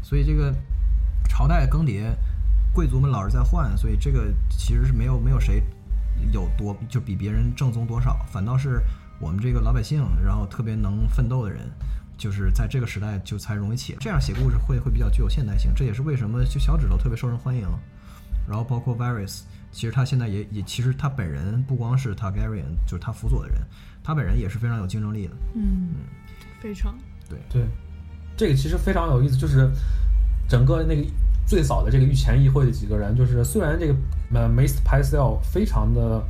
[0.01, 0.55] 所以这个
[1.29, 2.15] 朝代更迭，
[2.73, 5.61] 贵族们老是在换，所以这个其实是没有没有谁
[6.33, 8.81] 有多就比别人正宗多少，反倒是
[9.21, 11.71] 我们这个老百姓，然后特别能奋斗的人，
[12.17, 13.99] 就是在这个时代就才容易起来。
[14.01, 17.67] 这样写故事会会比较具有现代性，这也是为什么就小指头特别受人欢迎。
[18.49, 23.61] 然后包括 Virus，其实他现在也也其实他本人不光是 Targaryen，就是他辅佐的人，
[24.03, 25.35] 他本人也是非常有竞争力的。
[25.55, 25.91] 嗯，
[26.61, 27.69] 非常，对，对，
[28.37, 29.71] 这个其实非常有意思，就是
[30.49, 31.03] 整个那个
[31.47, 33.95] 最早的这个御前议会的几个人，就是虽然这个
[34.35, 36.23] 呃 Mace Pycelle 非常的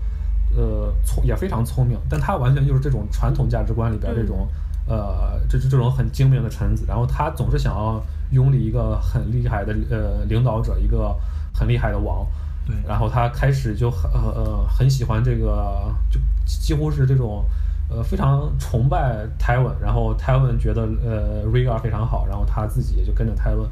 [0.57, 4.49] 呃聪也非常聪明，但他完全就是这种传统价值观里边嗯这种、
[4.87, 11.17] 呃这这这种很精明的臣子，然后他总是想要拥立一个很厉害的呃领导者，一个
[11.55, 12.27] 很厉害的王。
[12.65, 17.45] 对然后他开始就很呃呃很喜欢这个，就几乎是这种
[17.91, 23.69] 呃非常崇拜泰文，然后泰文觉得呃 Rhaegar 非常好，然后他自己也就跟着泰文，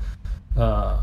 [0.57, 0.99] 呃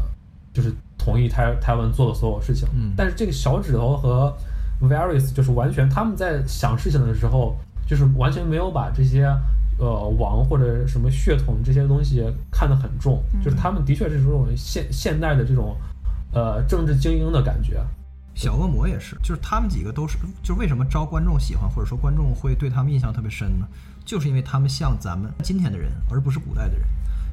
[0.57, 2.67] 就是同意台台湾做的所有事情。
[2.73, 4.35] 嗯但是这个小指头和
[4.81, 7.55] ，varus 就是完全他们在想事情的时候，
[7.87, 9.31] 就是完全没有把这些。
[9.79, 9.85] 呃，
[10.17, 15.77] 王或者什么血统这些东西看得很重，就是他们的确是这种现现代的这种
[16.33, 17.79] 呃政治精英的感觉。
[18.33, 23.67] 小恶魔也是，就是他们几个都是，就是为什么招观众喜欢，或者说观众会对他们印象特别深呢？
[24.03, 26.87] 就是因为他们像咱们今天的人，而不是古代的人。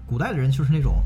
[0.06, 1.02] 古代的人就是那种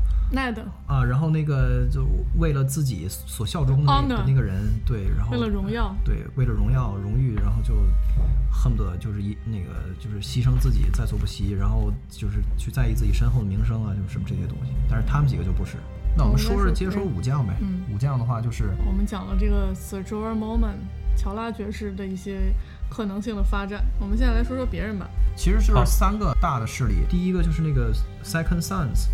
[0.85, 2.05] 啊，然后那个就
[2.37, 7.75] 为了自己所效忠的那个人，对，然后为了荣耀，对，为了荣耀、荣誉，然后就
[8.51, 14.71] 恨不得就是一那个就是牺牲自己在所不惜，然后就是去在意自己身后的名声啊，就是什么这些东西。
[14.89, 15.77] 但是他们几个就不是。
[16.17, 17.81] 那我们说着接着说武将呗，嗯。
[17.93, 20.77] 武将的话就是我们讲了这个 Sir Jorah Mormont
[21.15, 22.53] 乔拉爵士的一些
[22.89, 23.85] 可能性的发展。
[23.99, 25.07] 我们现在来说说别人吧。
[25.35, 29.07] 其实是三个大的势力，第一个就是那个 Second Sons，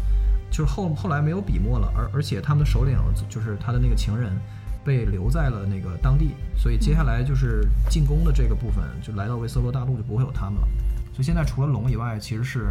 [0.49, 2.97] 就是后后来没有笔墨了，而而且他们的首领
[3.29, 4.31] 就是他的那个情人
[4.83, 10.67] 被留在了那个当地，所以接下来就是进攻的这个部分，就来到维斯特洛大陆就不会有他们了。
[11.13, 12.69] 所以现在除了龙以外，其实是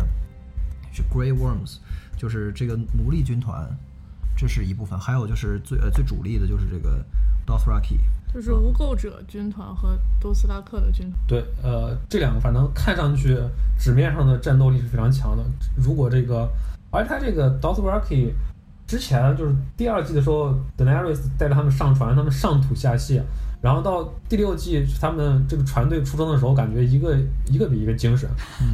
[0.93, 1.79] 是 Grey Worms，
[2.17, 3.69] 就是这个奴隶军团，
[4.37, 7.05] 这是一部分，还有就是最呃最主力的就是这个
[7.47, 7.99] Dothraki。
[8.35, 11.21] 就是无垢者军团和多斯拉克的军团。
[11.29, 13.39] 对，呃，这两个反正看上去
[13.79, 15.45] 纸面上的战斗力是非常强的。
[15.77, 16.49] 如果这个，
[16.91, 18.33] 而且他这个 Dothraki
[18.89, 23.23] 之前就是第二季的时候，Daenerys 带着他们上船，他们上吐下泻，
[23.63, 27.17] 然后到第六季他们这个船队出征的时候，感觉一个
[27.47, 28.29] 一个比一个精神，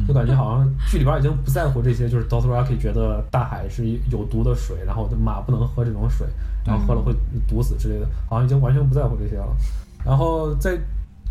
[0.07, 6.27] 就感觉好像剧里边已经不在乎这些，就是 Dothraki 觉得大海是有毒的水，然后马不能喝这种水，
[6.65, 7.13] 然后喝了会
[7.47, 9.55] 毒死之类的，好像已经完全不在乎这些了。
[10.05, 10.77] 然后在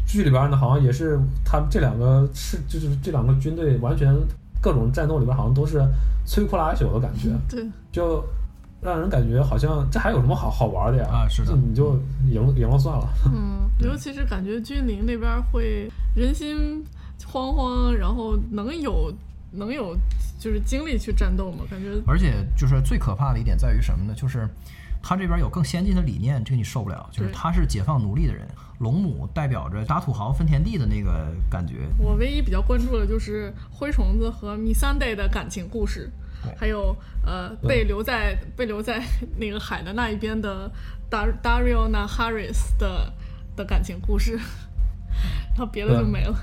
[0.07, 4.15] 剧里边呢，好像也是他们这两个是就是这两个军队完全
[4.61, 5.79] 各种战斗里边好像都是
[6.27, 8.25] 摧枯拉朽的感觉，对，就
[8.81, 11.09] 让人感觉好像这还有什么好好玩的呀？
[11.11, 11.95] 啊是的就你就
[12.29, 13.09] 赢赢了算了。
[13.33, 16.85] 嗯，尤其是感觉君临那边会人心
[17.25, 19.13] 惶惶，然后能有
[19.53, 19.97] 能有
[20.39, 21.65] 就是精力去战斗吗？
[21.71, 24.15] 感觉而且就是最可怕的一点在于什么呢？
[24.17, 24.49] 就是
[25.03, 27.09] 他这边有更先进的理念，这个你受不了。
[27.11, 28.47] 就是他是解放奴隶的人，
[28.79, 31.89] 龙母代表着打土豪分田地的那个感觉。
[31.99, 36.11] 我唯一比较关注的就是灰虫子和 Missandei 的感情故事，
[36.57, 39.03] 还有呃被留在被留在
[39.37, 40.71] 那个海的那一边的
[41.11, 43.13] Dar Dariona Harris 的
[43.57, 44.39] 的感情故事，
[45.57, 46.37] 然后别的就没了。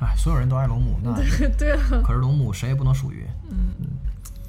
[0.00, 1.14] 哎，所有人都爱龙母，那
[1.56, 3.24] 对啊，可是龙母谁也不能属于。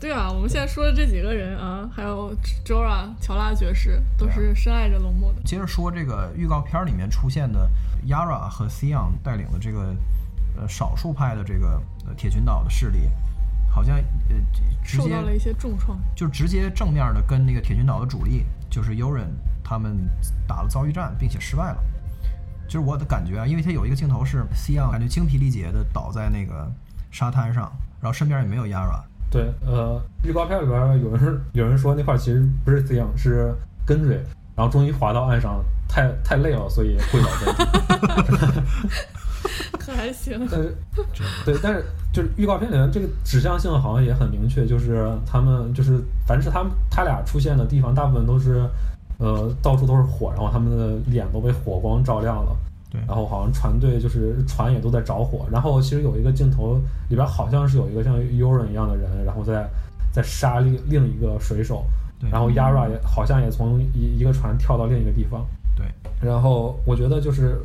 [0.03, 2.35] 对啊，我们现在说的这几个人啊，还有
[2.65, 5.41] Jorah 乔拉爵士，都是深爱着龙墨的。
[5.45, 7.69] 接着说这个预告片里面出现的
[8.05, 9.95] Yara 和 Sion 带领的这个
[10.57, 13.09] 呃少数派的这个呃铁群岛的势力，
[13.71, 14.35] 好像呃
[14.83, 15.97] 直接受到了一些重创。
[16.13, 19.29] 就直接正面的跟那个铁群岛的主力就是 Euron
[19.63, 19.97] 他们
[20.45, 21.77] 打了遭遇战，并且失败了。
[22.67, 26.69] 就是我的感觉啊，因为他有一个镜头是 Sion 感觉精疲力竭的倒在那个
[27.09, 29.01] 沙滩上，然后身边也没有 Yara。
[29.33, 33.51] 对，呃，预告片里边有人有人说那块其实不是滋养，是
[33.83, 34.15] 跟瑞，
[34.55, 38.91] 然后终于滑到岸上，太太累了，所以跪倒在地。
[39.79, 40.47] 可还行。
[40.51, 40.77] 但是，
[41.43, 48.63] 对，但是就是预告片里面这个指向性好像也很明确，就是他们就是凡是他们他俩出现的地方，大部分都是
[49.17, 52.55] 呃到处都是火，然后他们的脸都被火光照亮了。
[52.93, 56.79] 对，然后好像船队就是船也都在着火，然后其实有一个镜头
[57.10, 59.67] 里边好像是有一个像 Uran 一样的人，然后在
[60.12, 61.84] 在杀另另一个水手，
[62.32, 65.43] 然后 Yara 也好像也从一一个船跳到另一个地方，
[65.75, 65.88] 对，
[66.21, 67.60] 然后我觉得就是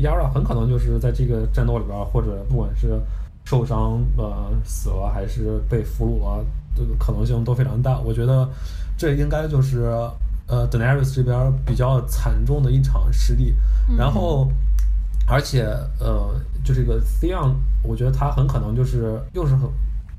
[0.00, 3.00] Yara 很可能就是在这个战斗里边，或者不管是
[3.44, 8.00] 受伤呃死了还是被俘虏了，这个可能性都非常大。
[8.00, 8.48] 我觉得
[8.98, 9.82] 这应该就是
[10.48, 13.54] 呃 Daenerys 这边比较惨重的一场失利，
[13.96, 14.50] 然后。
[15.32, 15.64] 而且，
[15.98, 19.62] 呃，就这个 Theon，我觉得他很可能就是又是很，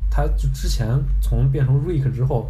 [0.09, 0.87] 他就之前
[1.21, 2.49] 从变成 Rick 之后，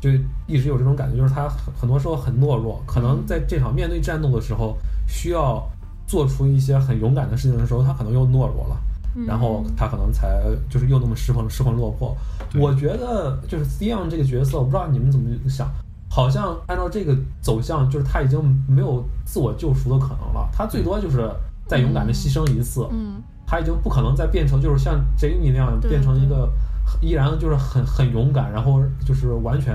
[0.00, 0.10] 就
[0.48, 5.64] 一直有这种感觉，就是他很很多时候很懦弱，可能在这场面对战斗的时候，需要
[6.04, 8.76] 做出一些很勇敢的事情的时候，他可能又懦弱了，
[9.24, 12.16] 然后他可能才就是又那么失魂失魂落魄。
[12.56, 15.70] 我觉得就是 Theon 这个角色，我不知道你们怎么想，
[16.10, 21.30] 好像按照这个走向，就是他已经没有自我救赎的可能了，他最多就是。
[21.72, 26.52] 再勇敢的牺牲一次，嗯，他已经不可能再变成就是像 Jamie 那样变成一个
[27.00, 29.74] 依然就是很很勇敢，然后就是完全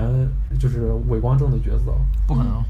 [0.60, 1.92] 就是伪光正的角色，
[2.24, 2.62] 不可能。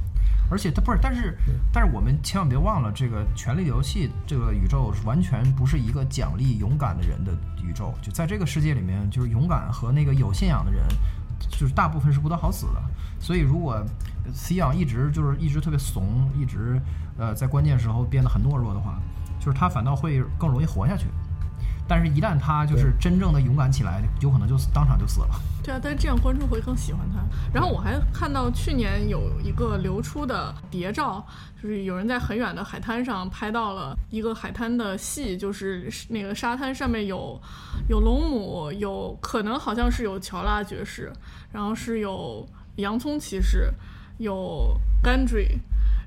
[0.50, 1.36] 而且他不是，但是
[1.70, 7.92] 但是我们千万别忘了，这个《权力游戏》这个宇宙完全不是一个奖励勇敢的人的宇宙。
[8.00, 10.82] 就在这个世界里面，就是勇敢和那个有信仰的人，
[11.50, 12.80] 就是大部分是不得好死的。
[13.20, 13.84] 所以如果
[14.32, 16.80] C 样一直就是一直特别怂，一直
[17.18, 18.98] 呃在关键时候变得很懦弱的话。
[19.48, 21.06] 就是他反倒会更容易活下去，
[21.88, 25.30] 但是，一旦他就是真正的勇敢起来，有可能就当场就死了。
[25.64, 27.20] 对啊，但是这样观众会更喜欢他。
[27.50, 31.26] 然后我还看到去年有一个流出的谍照，
[31.62, 37.40] 就是有人在很远的海滩上拍到了一个海滩的戏，就是那个沙滩上面有
[37.88, 41.10] 有龙母，有可能好像是有乔拉爵士，
[41.50, 43.72] 然后是有洋葱骑士，
[44.18, 45.58] 有 Gandry，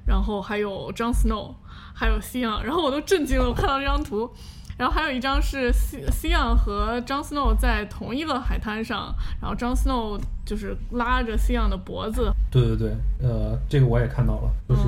[0.05, 1.55] 然后还有 Jon Snow。
[2.01, 4.27] 还有西昂，然后我都震惊了，我看到这张图，
[4.75, 12.33] 然后还有一张是西西昂和 Jon Snow 在同一个海滩上，然后 Jon Snow 就是拉着西昂的脖子。
[12.49, 14.81] 对对对，呃，这个我也看到了，就是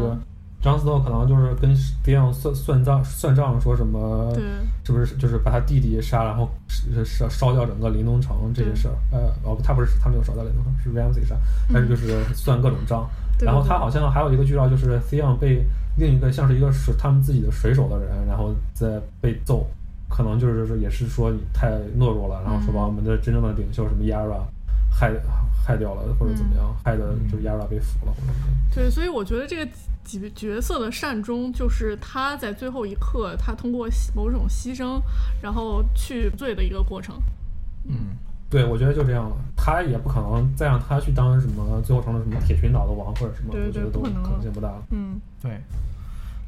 [0.63, 4.33] Jon Snow 可能就是跟 C 昂算算账算账，说什么，
[4.83, 6.49] 是不是就是把他弟弟杀，然后
[7.05, 8.95] 烧烧掉整个林东城这些事儿？
[9.11, 11.35] 呃，哦，他不是他没有烧掉林东城，是 Ramsay 杀，
[11.71, 13.07] 但是就是算各种账。
[13.39, 15.63] 然后他好像还有一个剧照，就是西昂被。
[15.97, 19.67] 另一个像是一个水他们自己的水手的人，然后在被揍，
[20.09, 24.41] 可能就是说也是说你太懦弱了，然后说把我们的真正的领袖什么 Yara
[24.91, 25.13] 害
[25.65, 28.73] 害掉了，或者怎么样，害的就是 Yara 被俘了或者怎么样。
[28.73, 29.71] 对，所以我觉得这个
[30.03, 35.01] 几角色的善终，就是他在最后一刻，他通过某种牺牲，
[35.41, 37.15] 然后去罪的一个过程。
[37.85, 38.17] 嗯。
[38.53, 39.35] 对，我觉得就这样了。
[39.57, 44.71] 他也不可能再让他去当什么，最后成了什么铁群岛的王或者什么，我觉得都可能性不大。
[44.91, 45.59] 嗯，对。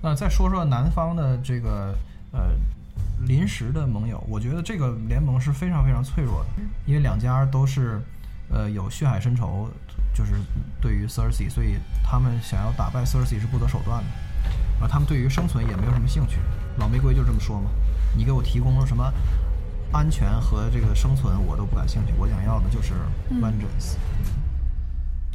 [0.04, 1.96] 那再说说南方的这个
[2.32, 2.52] 呃
[3.26, 8.00] 临时的盟友，我觉得这个联盟是非常非常脆弱的，因为两家都是
[8.52, 9.68] 呃有血海深仇，
[10.14, 10.34] 就是
[10.80, 14.10] 对于 Cersei，所以他们想要打败 Cersei 是不择手段的。
[14.80, 16.38] 而他们对于生存也没有什么兴趣。
[16.78, 17.72] 老玫瑰就这么说嘛，
[18.16, 19.12] 你给我提供了什么？
[19.96, 22.94] 安全和这个生存我都不感兴趣，我想要的就是
[23.42, 23.96] vengeance。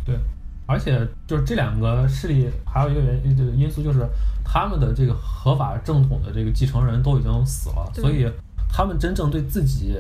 [0.05, 0.19] 对，
[0.67, 4.07] 而且就是这两个势力还有一个原因，就是因素就是
[4.45, 8.31] 他们的这个合法正统的这个继承人都已经死了，所以
[8.69, 9.97] 他们真正对自己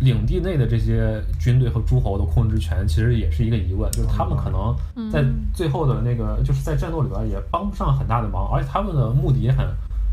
[0.00, 4.74] 领地内的这些军队和诸侯的控制权，其实也是一个疑问，就是他们可能
[5.10, 5.22] 在
[5.52, 9.66] 最后的那个就是在战斗里边也帮不上很大的忙，而且他们的目的也很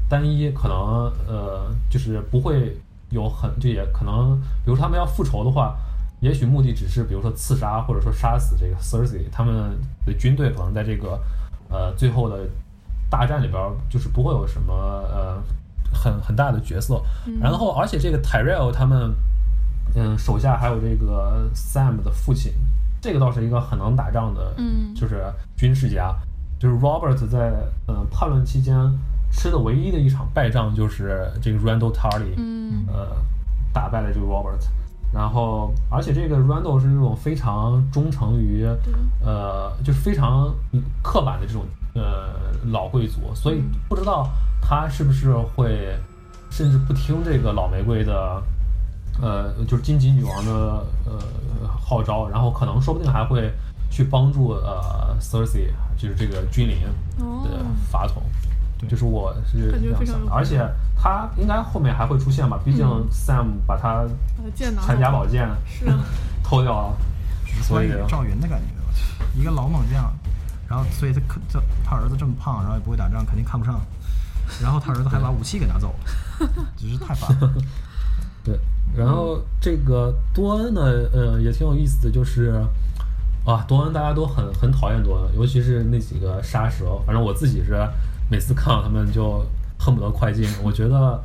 [0.09, 0.77] 单一，可能
[1.25, 2.77] 呃就是不会。
[3.09, 5.77] 有很，这也可能，比如他们要复仇的话，
[6.19, 11.19] 也许目的只是，比如说刺杀或者说杀死这个 Cersei，他们的军队可能在这个，
[11.69, 12.39] 呃，最后的
[13.09, 15.41] 大战里边，就是不会有什么呃
[15.93, 17.01] 很很大的角色。
[17.39, 19.15] 然后，而且这个 Tyrell 他们，
[19.95, 22.51] 嗯，手下还有这个 Sam 的父亲，
[23.01, 25.23] 这个倒是一个很能打仗的，嗯，就是
[25.55, 26.13] 军事家，
[26.59, 27.53] 就是 Robert 在
[27.87, 28.75] 嗯叛乱期间。
[29.31, 32.35] 吃的唯一的一场败仗就是这个 Randall Tarly，
[32.87, 33.15] 呃，
[33.73, 34.67] 打败了这个 Robert，
[35.13, 38.65] 然后而且这个 Randall 是那种非常忠诚于，
[39.23, 40.53] 呃，就是非常
[41.01, 42.33] 刻板的这种呃
[42.71, 44.29] 老贵族，所以不知道
[44.61, 45.95] 他是不是会
[46.49, 48.41] 甚至不听这个老玫瑰的。
[49.19, 53.51] 呃，就是荆棘女王的呃号召，然后可能说不定还会
[53.89, 56.77] 去帮助呃 Cersei，就是这个君临
[57.43, 58.21] 的法统，
[58.87, 64.05] 就是我是这样想的，而且他应该后面还会出现吧，毕竟 Sam 把他
[64.85, 65.85] 传家宝剑是
[66.43, 66.97] 偷掉了，
[67.63, 70.13] 所以赵云的感觉，一个老猛将，
[70.69, 73.79] 然后所以他可这他儿子这么胖，然后也不会打仗，肯定看不上，
[74.61, 76.47] 然后他儿子还把武器给拿走了，
[76.77, 77.53] 真是太烦了，
[78.43, 78.59] 对。
[78.95, 82.65] 然后这个多恩呢，呃，也挺有意思的，就是，
[83.45, 86.97] 啊，多恩大家都很很讨厌多恩，尤其是那几个杀蛇。
[87.05, 87.73] 反正我自己是
[88.29, 89.45] 每次看到他们就
[89.77, 90.47] 恨不得快进。
[90.63, 91.19] 我觉得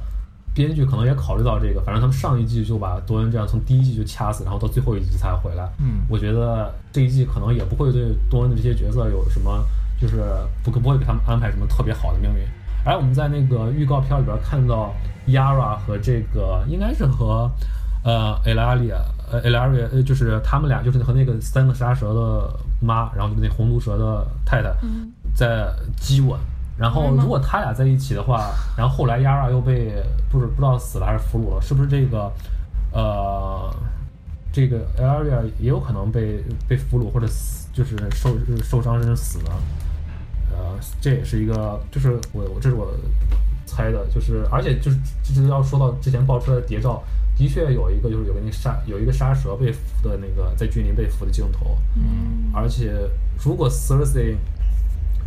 [0.55, 5.68] 编剧可能也考虑到这个，反正他们上一季就把多恩这样从第一季就掐死，然后到最后一集才回来。
[5.78, 9.64] 嗯，我觉得这一季可能也不会对多恩的这些角色有什么，
[10.00, 10.22] 就是
[10.62, 12.42] 不不会给他们安排什么特别好的命运。
[12.84, 14.92] 而我们在那个预告片里边看到。
[15.28, 17.48] Yara 和这个应该是和
[18.03, 18.96] 呃 Elaria
[19.30, 24.74] 呃 Elaria 呃就是他们俩就是和那个三个杀蛇的妈，然后就是那红毒蛇的太太
[25.32, 26.36] 在激吻。
[26.82, 32.30] 然后如果他俩在一起的话，然后后来 Yara 又被不是不知道死了还是俘虏了，是不是这个
[32.92, 33.72] 呃
[34.52, 39.52] 这个 Elaria 也有可能被被俘虏或者死就是受受伤甚至死了？
[40.50, 40.58] 呃，
[41.00, 42.92] 这也是一个就是我我这是我。
[43.64, 47.02] 猜的就是，而且就是就是要说到之前爆出来的谍照，
[47.38, 52.92] 的确有一个就是有个那杀有一个杀蛇被俘的那个在君临被俘的镜头，嗯，而且
[53.42, 54.36] 如果 Thursday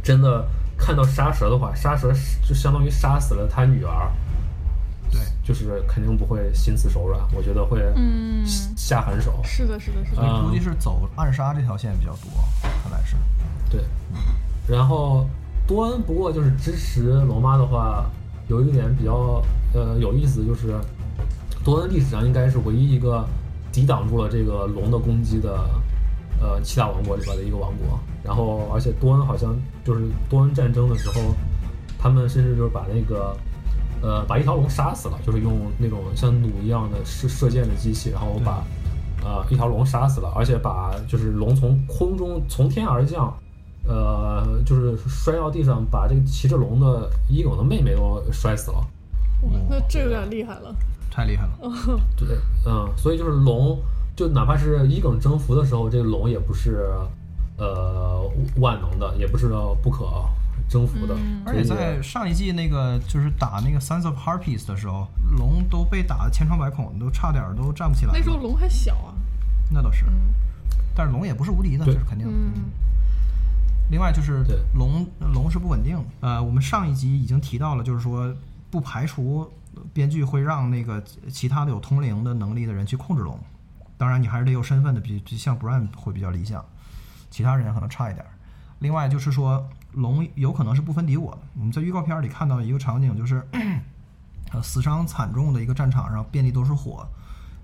[0.03, 0.45] 真的
[0.77, 2.11] 看到杀蛇的话，杀蛇
[2.47, 4.11] 就相当于杀死了他女儿，
[5.11, 8.45] 对，就是肯定不会心慈手软，我觉得会嗯。
[8.75, 12.29] 下狠手，是的，是的，是的，估计是走暗杀这条线比较多，
[12.83, 13.15] 看来是，
[13.69, 13.83] 对，
[14.67, 15.27] 然后
[15.67, 18.05] 多恩不过就是支持龙妈的话。
[18.47, 19.41] 有一点比较
[19.73, 20.75] 呃有意思，就是
[21.63, 23.27] 多恩历史上应该是唯一一个
[23.71, 25.67] 抵挡住了这个龙的攻击的
[26.41, 27.99] 呃七大王国里边的一个王国。
[28.23, 31.21] 然后，而且多恩好像就是多恩战争的时候，
[31.97, 33.35] 他们甚至就是把那个
[34.01, 38.63] 呃把一条龙杀死了，就是用那种像弩一样的射射箭的机器，然后把
[39.23, 43.33] 呃一条龙杀死了，而且把就是龙从空中从天而降。
[43.87, 48.77] 呃，就是摔到地上，把这个骑着龙的伊勇的妹妹都摔死了。
[49.43, 50.75] 哇，那这有点厉害了，
[51.11, 51.51] 太厉害了。
[52.17, 53.79] 对，嗯，所以就是龙，
[54.15, 56.89] 就哪怕是伊耿征服的时候，这个龙也不是
[57.57, 58.21] 呃
[58.57, 59.49] 万能的，也不是
[59.83, 60.05] 不可
[60.69, 61.15] 征服的。
[61.45, 65.07] 而且在上一季那个就是打那个 Sons of Harpies 的时候，
[65.37, 68.13] 龙都被打的千疮百孔，都差点都站不起来。
[68.13, 69.13] 那时候龙还小啊。
[69.71, 70.05] 那倒是，
[70.95, 72.33] 但是龙也不是无敌的，这是肯定的。
[73.89, 74.45] 另外就是
[74.75, 75.97] 龙，龙是不稳定。
[76.21, 78.33] 呃，我们上一集已经提到了，就是说
[78.71, 79.51] 不排除
[79.91, 83.37] 编剧会让那个其他的有通灵的能力的人去控制龙。
[83.97, 86.63] 当然，你还是得有身份的，比像 Bran 会比较理想，
[87.29, 88.25] 其他人可能差一点。
[88.79, 91.39] 另外就是说，龙有可能是不分敌我的。
[91.57, 93.41] 我们在预告片里看到一个场景，就是
[94.51, 97.07] 呃死伤惨重的一个战场上，遍地都是火，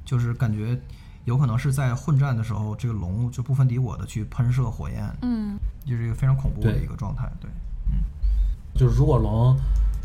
[0.06, 0.80] 就是感觉。
[1.26, 5.56] 有可能是在混战的时候，这个龙就不分敌我的去喷射火焰，嗯，
[5.86, 7.48] 就是一个非常恐怖的一个状态，对，
[7.92, 8.02] 嗯，
[8.74, 9.56] 就是如果龙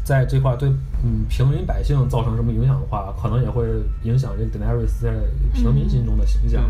[0.07, 0.69] 在这块对
[1.03, 3.67] 嗯平民百姓造成什么影响的话，可能也会
[4.05, 5.13] 影响这个 Daenerys 在
[5.53, 6.63] 平民心中的形象，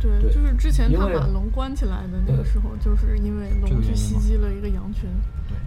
[0.00, 5.06] 对，就是之前他把龙关起来的那个时候，就是因为龙去袭击了一个羊群，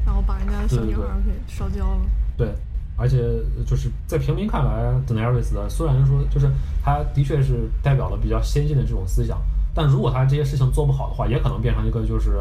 [0.04, 2.02] 然后把人家的小女孩给烧焦了，
[2.36, 2.50] 对。
[2.98, 3.18] 而且
[3.66, 6.48] 就是在平民看来，Daenerys 的虽然说就是
[6.84, 9.42] 他的确是代表了比较先进的这种思想，
[9.74, 12.38] 但如果他这些事情做不好的话，也可能变成一个就是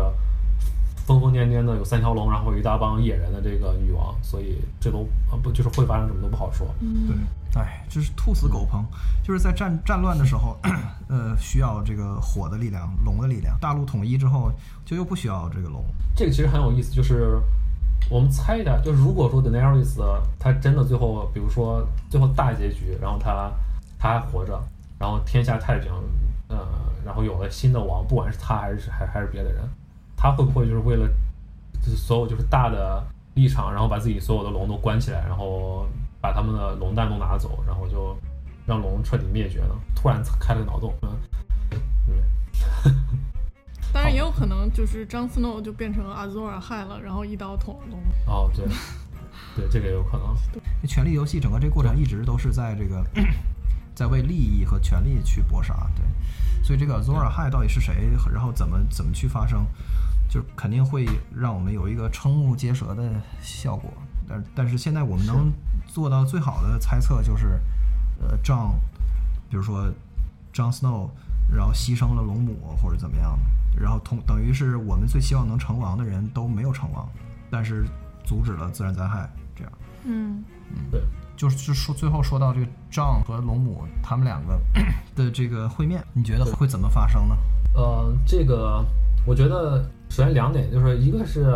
[1.11, 4.15] 疯疯癫癫的有三条龙，然后有一大帮野人的这个女王。
[4.23, 6.73] 所以这都啊不就是会发生什么都不好说。
[7.09, 7.17] 对，
[7.61, 8.85] 哎，就是兔死狗烹，
[9.25, 10.57] 就是在战战乱的时候，
[11.09, 13.59] 呃，需要这个火的力量，龙的力量。
[13.61, 14.53] 大陆统一之后，
[14.85, 15.85] 就又不需要这个龙。
[16.15, 17.41] 这个其实很有意思，就是。
[18.09, 20.01] 我们猜一下，就是如果说 Daenerys
[20.39, 23.53] 他真的最后，比如说最后大结局，然后他
[23.99, 24.59] 他还活着，
[24.99, 25.93] 然后天下太平，
[26.49, 26.57] 呃，
[27.05, 29.63] 然后有了新的王，不管是他还是还还是别的人，
[30.23, 31.09] 他会不会就是为了
[31.81, 33.03] 就是所有就是大的
[33.33, 35.87] 立场，然后把自己所有的龙都关起来，然后
[36.21, 38.15] 把他们的龙蛋都拿走，然后就
[38.67, 39.75] 让龙彻底灭绝呢？
[39.97, 41.09] 突然开了个脑洞，嗯，
[42.85, 42.95] 嗯。
[43.95, 47.99] 当然也有可能，就是张思诺就变成阿兹尔害了，然后一刀捅了龙。
[48.27, 48.67] 哦，对，
[49.57, 50.37] 对，这个也有可能。
[50.87, 53.05] 权力游戏整个这个过程一直都是在这个，
[53.95, 55.75] 在为利益和权力去搏杀。
[55.97, 56.05] 对，
[56.63, 59.67] 所以这个 Zora 害到底是谁，然后怎么怎么去发生，
[60.31, 63.11] 就肯定会让我们有一个瞠目结舌的
[63.43, 63.93] 效果。
[64.29, 65.53] 但但是现在我们能
[65.87, 67.61] 做到最好的猜测就是，
[68.21, 68.75] 呃，John，
[69.51, 69.93] 比如说
[70.55, 71.11] Jon Snow，
[71.53, 73.37] 然后牺牲了龙母或者怎么样
[73.75, 77.09] 的，然后同等于是我们最希望能成王的人都没有成王，
[77.51, 77.85] 但是
[78.25, 79.73] 阻止了自然灾害，这样。
[80.05, 81.03] 嗯嗯对，
[81.37, 84.61] 就是就说最后说到这个 John 和龙母他们两个
[85.17, 87.37] 的这个会面，你觉得会怎么发生呢？
[87.75, 88.85] 呃，这个
[89.27, 91.47] 我觉得首先两点，就是一个是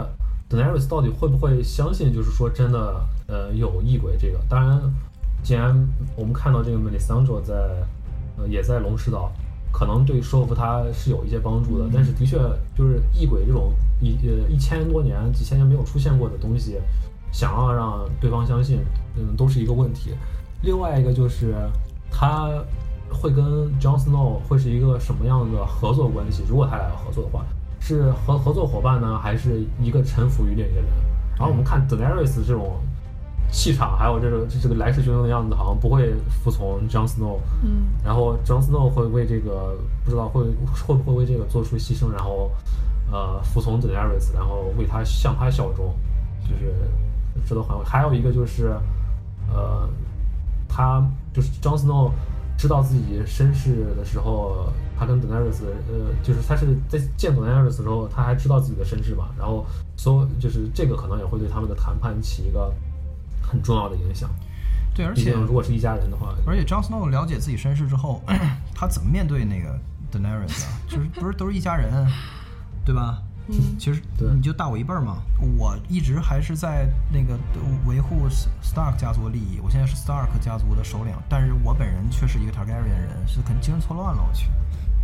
[0.48, 4.38] Daenerys 到底会不会相信，就是说真的，呃，有异鬼这个。
[4.48, 4.80] 当然，
[5.42, 5.76] 既然
[6.16, 7.55] 我们看到这个 Melisandre 在，
[8.38, 9.32] 呃，也在龙石岛，
[9.72, 11.90] 可能对说服他是有一些帮助的。
[11.92, 12.38] 但是的确，
[12.76, 16.80] 就是异鬼这种一呃一千多年、几千年没有出现过的东西，
[17.32, 18.78] 想要让对方相信，
[19.16, 20.14] 嗯，都是一个问题。
[20.62, 21.57] 另外一个就是
[22.09, 22.48] 他
[23.11, 23.44] 会跟
[23.80, 26.44] Jon Snow 会是一个什么样的合作关系？
[26.48, 27.44] 如果他俩要合作的话，
[27.87, 30.87] 是合合作伙伴呢，还是一个臣服于另一个人？
[31.37, 32.80] 然后我们看 Daenerys 这种
[33.51, 37.39] 气场，还有这个这个来势汹汹的样子，好像不会服从 Jon Snow。
[37.62, 40.45] 嗯然后 Jon Snow 会为这个不知道会
[40.87, 42.51] 会不会为这个做出牺牲，然后
[43.12, 45.95] 呃服从 Daenerys，然后为他向他效忠，
[46.49, 46.72] 就是
[47.47, 48.74] 这都很还有一个就是
[49.53, 49.87] 呃
[50.66, 51.05] 他
[51.35, 52.11] 就是 Jon Snow
[52.57, 62.72] 知道自己身世的时候，他跟 Daenerys 呃就是他是在见 Daenerys 的时候，他还知道自己的身世嘛，然后所有就是这个可能也会对他们的谈判起一个
[63.42, 64.30] 很重要的影响。
[64.94, 68.22] 对，而且如果是一家人的话，而且 Jon Snow 了解自己身世之后，
[68.74, 69.76] 他怎么面对那个
[70.12, 70.78] Daenerys 啊？
[70.88, 71.90] 就是不是都是一家人，
[72.84, 73.20] 对吧？
[73.49, 75.18] 嗯其实对你就大我一辈儿嘛。
[75.59, 77.38] 我一直还是在那个
[77.86, 78.26] 维护
[78.62, 84.24] Stark 家族的利益，我现在是 Stark 家族的首领，但是我本人却是一个 Targaryen 人，是肯精神错乱了。
[84.26, 84.49] 我去，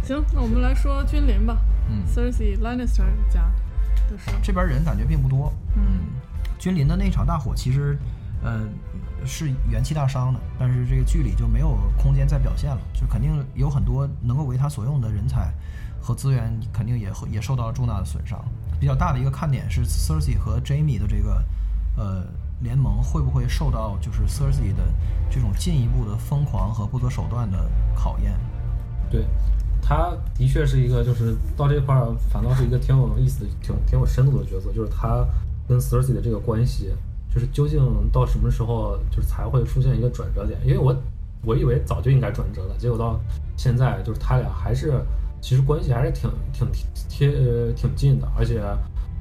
[0.03, 1.59] 行，那我们来说君临吧。
[1.91, 3.51] 嗯，Cersei Lannister 家
[4.09, 4.41] 的事儿。
[4.43, 5.53] 这边人感觉并不多。
[5.76, 6.09] 嗯
[6.59, 7.99] 君临的那场大火其实，
[8.43, 8.66] 呃，
[9.24, 15.53] 是元气大伤的，但是这个剧里就没有空间再表现了，就肯定有很多能够为他所用的人才
[16.01, 18.42] 和资源，肯定也会也受到了重大的损伤。
[18.78, 21.44] 比较大的一个看点是 Cersei 和 Jamie 的这个
[21.96, 22.24] 呃
[22.61, 24.82] 联盟会不会受到就是 Cersei 的
[25.30, 28.32] 这种进一步的疯狂和不择手段的考验？
[29.11, 29.26] 对，
[29.82, 35.26] 他的确是一个，就是到这块儿反倒是一个挺有意思的、挺挺有深度的角色，就是他
[35.68, 36.94] 跟 Cersei 的这个关系，
[37.32, 37.80] 就是究竟
[38.11, 40.59] 到什么时候就是才会出现一个转折点？
[40.64, 40.96] 因为我
[41.42, 43.20] 我以为早就应该转折了，结果到
[43.57, 45.05] 现在就是他俩还是
[45.41, 46.68] 其实关系还是挺挺
[47.09, 48.62] 贴呃挺近的，而且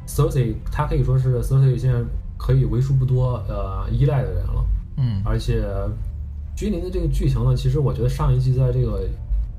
[0.08, 2.00] Cersei 他可以说是 Cersei 现在
[2.38, 4.66] 可以为数不多呃依赖的人了。
[4.98, 5.22] 嗯。
[5.24, 5.66] 而且
[6.56, 9.08] 君临的这个剧情呢，其实我觉得上一季在这个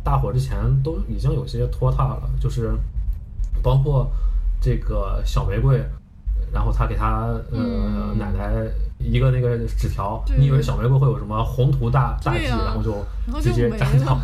[0.05, 2.73] 大火之前都已经有些拖沓了，就是
[3.63, 4.11] 包括
[4.61, 5.83] 这个小玫瑰，
[6.53, 8.19] 然后他给他呃、嗯。
[8.19, 8.67] 奶奶
[8.99, 12.93] 一个那个纸条，你以为小玫瑰会有什么宏图大大计，然后就
[13.41, 14.21] 直接没斩掉了。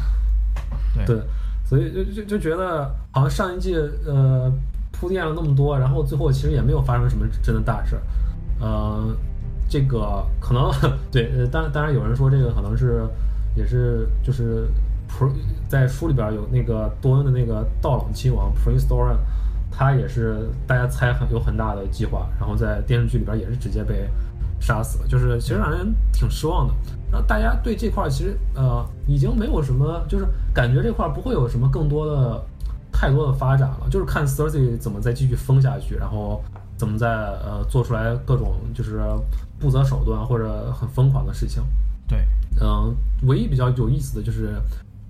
[1.07, 1.07] 对。
[1.07, 1.22] 对，
[1.67, 3.75] 所以就就就觉得好像上一季
[4.07, 4.51] 呃
[4.93, 8.03] 铺垫了那么多，然后最后其实也没有发生什么真的大事儿。
[8.61, 9.14] 呃，
[9.69, 10.71] 这个可能
[11.11, 13.05] 对，呃，当当然有人说这个可能是
[13.55, 14.69] 也是就是
[15.09, 15.29] 普
[15.69, 19.19] 在书里边有那个多恩的那个道冷亲王 Prince Doran，
[19.71, 24.09] 他也是大家猜很有很大的计划，然后在电视剧里边也是直接被
[24.61, 26.75] 杀死了，就是其实让人挺失望的。
[27.11, 32.45] 然后大家对这块儿其实呃已经没有什么，就是感觉这块儿不会有什么更多的
[32.93, 36.43] 太多的发展了，就是看 Cersei 怎么再继续疯下去，然后
[36.77, 39.01] 怎么再呃做出来各种就是
[39.59, 41.63] 不择手段或者很疯狂的事情。
[42.09, 42.27] 对，
[42.61, 44.55] 嗯，唯一比较有意思的就是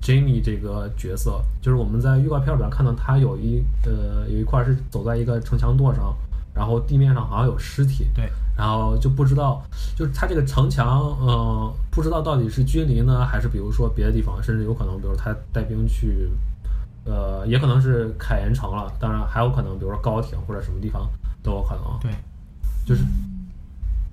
[0.03, 6.15] Jamie 这个角色，就是我们在预告片里边看到他有一呃有一块是走在一个城墙垛上，
[6.57, 9.63] 然后地面上好像有尸体，对，然后就不知道，
[9.95, 16.31] 就是他这个城墙，呃，不知道到底是君临呢，还是比如说别的地方，甚至有可能，比如他带兵去，
[17.05, 21.07] 呃，也可能是凯岩城了，当然还有可能，比如说高庭或者什么地方
[21.43, 21.83] 都有可能。
[22.01, 22.11] 对，
[22.87, 23.05] 就是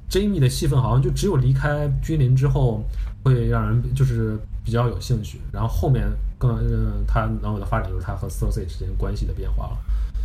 [0.10, 2.84] Jamie 的戏份好像就只有离开君临之后，
[3.24, 6.06] 会让人就是比较有兴趣，然后后面
[6.38, 9.78] 更呃他能有的发展就是他和 Cersei 之间关系的变化了。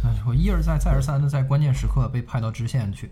[0.05, 3.11] 哎，我一而再再而三的在关键时刻被派到支线去，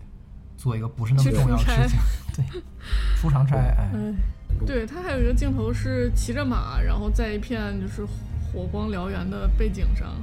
[0.55, 1.99] 做一个不是那么重要的事情，
[2.35, 2.61] 对，
[3.19, 4.13] 出长差，哎，哎，
[4.65, 10.15] 对他还有一个镜头是骑着马，然后在一片就是火光燎原的背景上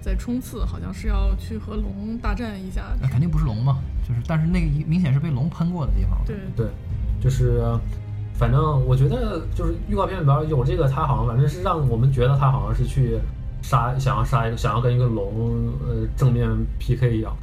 [0.00, 2.94] 在冲刺，好像是要去和龙大战一下。
[3.00, 6.20] 那肯定不是龙嘛，就是，但是那个明显是被龙喷过的地方。
[6.26, 6.66] 对，对，
[7.20, 7.62] 就是
[8.34, 13.18] 反正我觉得就是预告片里边有这个，他好像反正是让我们觉得他好像是去
[13.62, 16.48] 杀想要杀一个想要跟一个龙呃正面
[16.78, 17.34] PK 一样。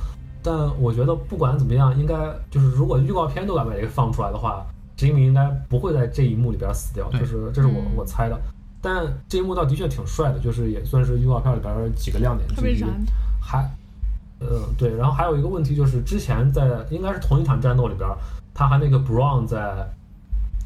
[0.41, 2.15] 但我觉得不管怎么样，应该
[2.49, 4.65] 就是如果预告片都敢把这个放出来的话
[4.97, 8.39] ，Jimmy 应该不会在这一幕里边死掉，对就是这是我嗯我猜的。
[8.82, 12.82] 但这一幕倒的确挺帅的，就是也算是预告片里边几个亮点之一。
[13.41, 13.70] 还，
[14.39, 18.09] 呃，对，然后还有一个问题就是，之前在应该是同一场战斗里边，
[18.53, 19.86] 他和那个 Brown 在，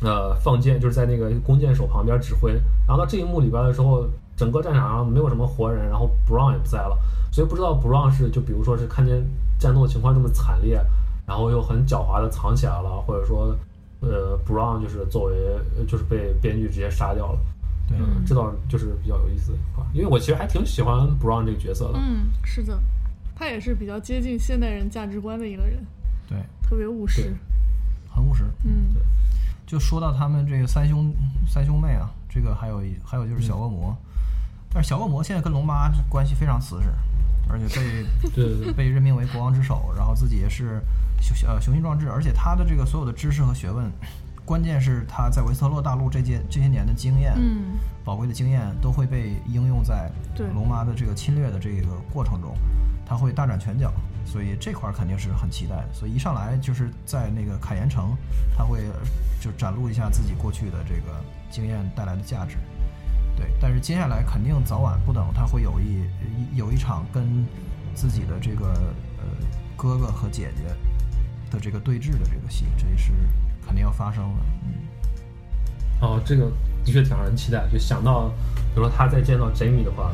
[0.04, 2.52] 呃，放箭，就是在那个弓箭手旁边指挥。
[2.88, 4.06] 然后到这一幕里边的时候，
[4.36, 6.98] 整个战场上没有什么活人，然后 Brown 也不在了，
[7.32, 9.24] 所以不知道 Brown 是就比如说是看见
[9.60, 10.84] 战斗情况这么惨烈，
[11.26, 13.56] 然后又很狡猾的藏起来了，或者说，
[14.02, 15.36] 呃，Brown 就是作为
[15.78, 17.40] 呃就是被编剧直接杀掉了。
[17.88, 22.00] 对嗯，这倒就是比较有意思的话，因为我其实还挺喜欢 Brown 这个角色的。
[22.00, 22.80] 嗯，是的，
[23.36, 25.86] 他也是比较接近现代人价值观的一个人，
[26.28, 27.34] 对，特别务实。
[28.10, 28.44] 很务实。
[28.64, 29.02] 嗯对
[29.66, 31.12] 就说到他们这个三兄
[31.48, 33.96] 三兄妹啊，这个还有一还有就是小恶魔，
[34.74, 36.88] 但是小恶魔现在跟龙妈关系非常瓷实，
[37.48, 38.74] 而且被 对对对。
[38.74, 40.82] 被任命为国王之首，然后自己也是
[41.22, 43.92] 雄呃雄心壮志，而且他的这个所有的知识和学问，
[44.44, 50.12] 关键是他在维斯特洛大陆这些这些年的经验，嗯宝贵的经验都会被应用在
[50.54, 52.54] 龙妈的这个侵略的这个过程中，
[53.06, 53.94] 他会大展拳脚，
[54.26, 55.90] 所以这块儿肯定是很期待的。
[55.94, 58.18] 所以一上来就是在那个凯岩城，
[58.58, 58.80] 他会
[59.40, 62.58] 就展露一下自己过去的这个经验带来的价值。
[63.36, 66.04] 对，但是接下来肯定早晚不等，他会有一
[66.54, 67.46] 一有一场跟
[67.96, 68.68] 自己的这个
[69.18, 69.24] 呃
[69.76, 70.64] 哥哥和姐姐
[71.52, 73.12] 的这个对峙的这个戏，这是
[73.66, 74.42] 肯定要发生的。
[74.66, 74.74] 嗯，
[76.02, 76.52] 哦，这个
[76.84, 77.68] 的确挺让人期待。
[77.72, 78.30] 就想到，
[78.74, 80.12] 比如说他再见到 Jamie 的话，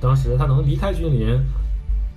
[0.00, 1.40] 当时他能离开君临，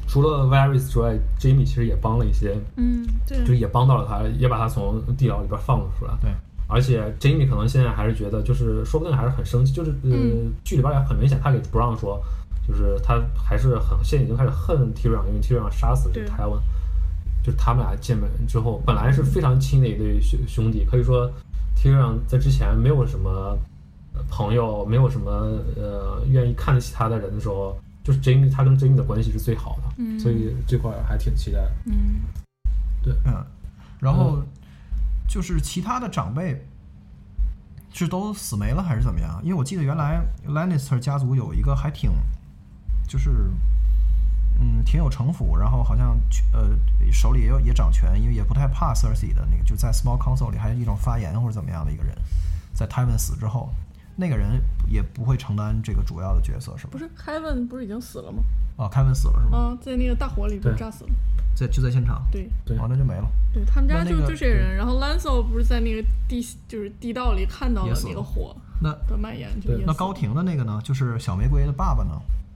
[0.07, 6.13] 除了 Varys 之外，Jamie 其实也帮了一些，嗯，对，就也帮到了他，也把他从地牢里边放了出来。
[6.21, 6.31] 对，
[6.67, 10.53] 而且 Jamie 可能现在还是觉得，就是说不定还是很生气，就是呃，嗯。
[10.63, 12.21] 剧里边也很明显，他给 Brown 说，
[12.67, 16.35] 就是他还是很现在已经开始恨 Tyrion，因为 Tyrion 杀死了这个对。
[16.35, 16.59] Tywin。
[17.43, 21.31] 就是他们俩见面之后，本来是非常亲的一对兄兄弟，可以说
[21.77, 23.57] Tyrion 在之前没有什么
[24.13, 25.31] 呃朋友，没有什么
[25.77, 30.19] 呃愿意看得起他的人的时候，就是 Jamie 他跟 Jamie 的关系是最好的，嗯。
[30.19, 31.71] 所以这块还挺期待的。
[31.85, 32.19] 嗯。
[33.01, 33.13] 对。
[33.25, 33.41] 嗯，
[34.01, 34.43] 然后
[35.27, 36.65] 就是其他的长辈
[37.93, 39.39] 是都死没了还是怎么样？
[39.43, 42.11] 因为我记得原来 Lannister 家族有一个还挺，
[43.07, 43.51] 就是
[44.59, 46.17] 嗯挺有城府，然后好像
[46.53, 46.69] 呃
[47.11, 52.15] 手里也有也掌权，因为也不太怕 Cersei 的那个，就在 Small Council 里还有一种发言或者怎么样的一个人，
[52.73, 53.73] 在 Tywin 死之后，
[54.15, 56.97] 那个人也不会承担这个主要的角色，是吧不？
[56.97, 58.43] 是凯文不是已经死了吗？
[58.77, 59.57] 哦，凯文死了是吗？
[59.57, 61.09] 啊，在那个大火里被炸死了。
[61.57, 63.27] 在就在现场，对对哦，那就没了。
[63.51, 64.75] 对，他们家就那那个就这些人。
[64.75, 70.79] 然后 Lancel 不是在那个地就是地道里看到了那个火那的蔓延，就那高庭的那个呢？
[70.83, 72.11] 就是小玫瑰的爸爸呢？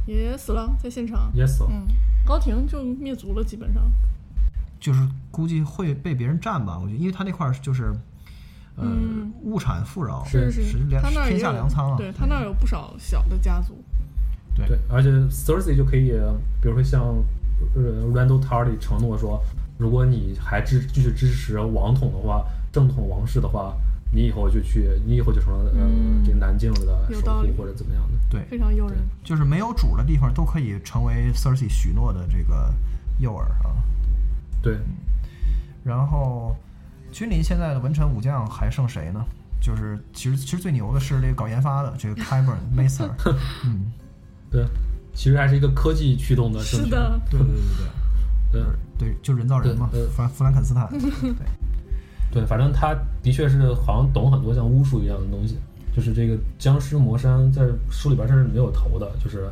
[0.06, 1.32] 也死了，在现场。
[1.34, 1.70] 也死了。
[1.72, 1.88] 嗯，
[2.26, 3.84] 高庭就灭族了，基本上。
[4.80, 7.94] 就是估计会被别人占吧，我觉得，因为他那块儿就是，
[8.76, 11.98] 呃，嗯物产富饶，是是他那儿也有下粮仓啊。
[11.98, 13.84] 对他那儿有不少小的家族。
[14.56, 16.12] 对对，而且 Thursday 就可以，
[16.62, 17.16] 比如说像
[17.76, 19.42] 呃 Randall Tardy 承诺说，
[19.78, 23.76] 如果你还支继续支持王统的话，正统王室的话，
[24.14, 28.18] 你以后就去，你以后就成了呃、嗯这个南境的守有道理护或者怎么样的。
[28.30, 28.98] 对非常诱人。
[29.24, 32.74] 就是没有主的地方都可以成为 Cersei 许诺的这个
[33.20, 33.76] 诱饵啊。
[34.62, 34.78] 对，
[35.84, 36.56] 然后，
[37.12, 39.26] 君临现在的文臣武将还剩谁呢？
[39.60, 43.10] 就是其实其实最牛的是这个搞研发的这个 Kyburn Maester，
[43.64, 43.92] 嗯，
[44.50, 44.66] 对，
[45.14, 46.86] 其实还是一个科技驱动的政权。
[46.86, 47.86] 是的，对对对对。
[47.86, 47.92] 对。
[48.52, 48.62] 对，
[48.98, 52.94] 对，就人造人嘛弗兰弗兰肯斯坦， 对，对，反正他
[53.24, 55.58] 的确是好像懂很多像巫术一样的东西，
[55.96, 59.50] 就是这个僵尸魔山在书里边这是没有头的，就是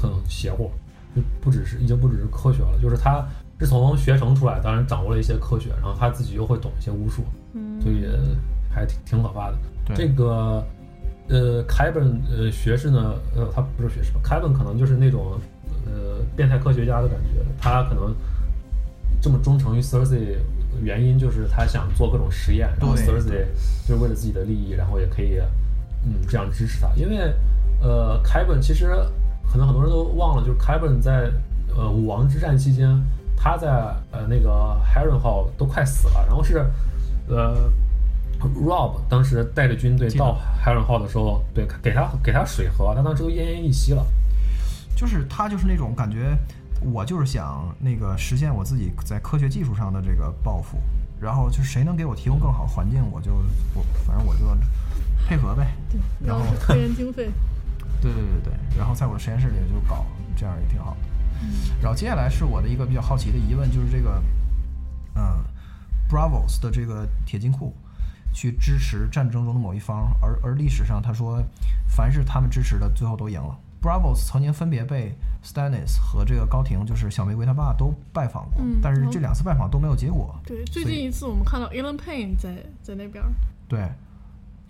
[0.00, 0.70] 很邪乎，
[1.14, 3.26] 就不只是已经不只是科学了，就是他
[3.58, 7.24] 是从学成出来，当然掌握了一些科学，然后他自己又会懂一些巫术，
[7.54, 8.06] 嗯，所以
[8.72, 9.58] 还挺挺可怕的。
[9.84, 9.96] 对。
[9.96, 10.64] 这个
[11.30, 14.20] 呃，凯本呃学士呢，呃，他不是学士吧？
[14.22, 15.38] 凯本可能就是那种
[15.86, 18.14] 呃变态科学家的感觉，他可能
[19.22, 20.38] 这么忠诚于 Cersei，
[20.82, 23.46] 原因就是他想做各种实验，然后对 Cersei
[23.86, 25.38] 就是为了自己的利益，然后也可以
[26.04, 27.32] 嗯这样支持他，因为
[27.80, 28.88] 呃凯本其实
[29.50, 31.30] 可能很多人都忘了，就是凯本在
[31.76, 32.88] 呃武王之战期间，
[33.36, 33.68] 他在
[34.10, 36.58] 呃那个 Harren 号都快死了，然后是
[37.28, 37.70] 呃
[38.48, 44.06] Rob 当时带着军队到 Harren 号的时候，对给他给他水喝，他当时都奄奄一息了。
[44.96, 46.36] 就是他就是那种感觉，
[46.80, 50.78] 我就是想那个实现我自己在科学技术上的这个抱负，
[51.20, 53.34] 然后就是谁能给我提供更好环境，我就
[53.74, 54.44] 我反正我就
[55.26, 55.74] 配合呗。
[55.90, 57.30] 对，然后科研经费。
[58.02, 60.98] 对对对对，然后在我的实验室里就搞，这样也挺好的。
[61.80, 64.22] 然后接下来是我的一个比较好奇的疑问，就是这个，
[65.14, 65.44] 嗯
[66.10, 67.74] ，Bravos 的这个铁金库
[68.32, 71.42] 去支持战争中的某一方，而而历史上他说，
[71.88, 73.58] 凡是他们支持的，最后都赢了。
[73.82, 80.38] Bravos 曾经分别被 Stannis 和这个高庭，就是小玫瑰他爸都拜访过，嗯但是这两次拜访都没有结果。
[80.44, 83.30] 对，最近一次我们看到 Ellen Payne 在在那边儿。
[83.66, 83.88] 对，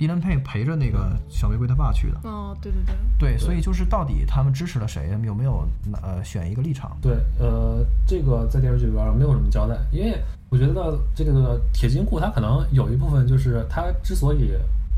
[0.00, 2.18] 伊兰佩陪着那个小玫瑰他爸去的。
[2.24, 2.80] 哦，对对
[3.18, 5.68] 对，对，所以就是到底他们支持了谁，有没有
[6.02, 6.96] 呃选一个立场？
[7.02, 14.54] 对，呃，这个在电视剧里边没有什么交代，因为我觉得这个铁金库他可能有一部分就是他之所以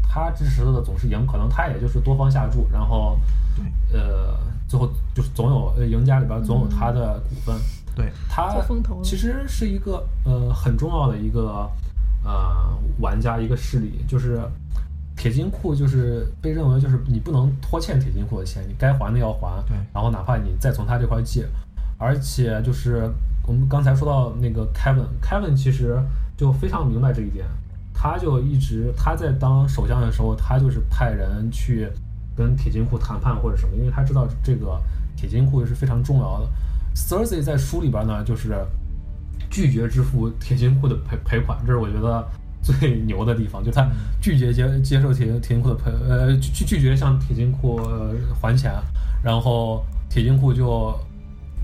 [0.08, 3.18] 他支持的总是赢，可能他也就是多方下注，然后
[3.92, 4.38] 呃
[4.68, 7.56] 最后就是总有呃赢家里边总有他的股份，
[7.96, 8.54] 对，他
[9.02, 11.68] 其实是一个呃很重要的一个
[12.24, 14.40] 呃玩家一个势力，就是
[15.16, 21.46] 铁金库就是被认为就是你不能拖欠铁金库的钱，你该还的要还，对然后哪怕你再从他这块借，
[21.98, 23.08] 而且就是
[23.46, 26.02] 我们刚才说到那个 Kevin，Kevin 其实
[26.36, 27.46] 就非常明白这一点，
[27.94, 31.88] 他就一直他在当首相的时候，他就是派人去
[32.34, 34.80] 跟铁金库谈判或者什么，因为他知道这个
[35.16, 36.48] 铁金库是非常重要的。
[36.94, 38.54] Thursday 在书里边呢，就是
[39.50, 42.26] 拒绝支付铁金库的赔赔款，这是我觉得
[42.62, 43.86] 最牛的地方，就他
[44.20, 48.72] 拒绝接接受铁铁金库的赔，呃，拒拒绝向铁金库、呃还钱，
[49.22, 50.96] 然后铁金库就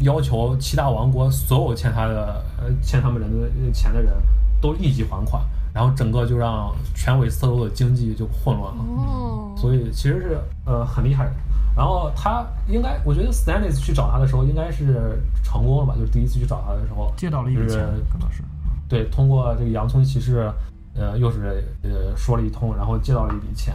[0.01, 4.13] 要求七大王国所有欠他的呃欠他们人的呃钱的人
[4.61, 5.43] 都立即还款，
[5.73, 8.83] 然后整个就让全韦斯特洛的经济就混乱了。
[8.83, 11.33] 哦，所以其实是呃很厉害的。
[11.77, 15.95] 然后他应该，我觉得 Stannis 去找他的时候应该是成功了吧？
[15.97, 17.79] 就是第一次去找他的时候，借到了一笔钱，
[18.11, 18.43] 可能是。
[18.89, 20.51] 对，通过这个洋葱骑士，
[20.99, 23.75] 呃，又是呃说了一通，然后借到了一笔钱。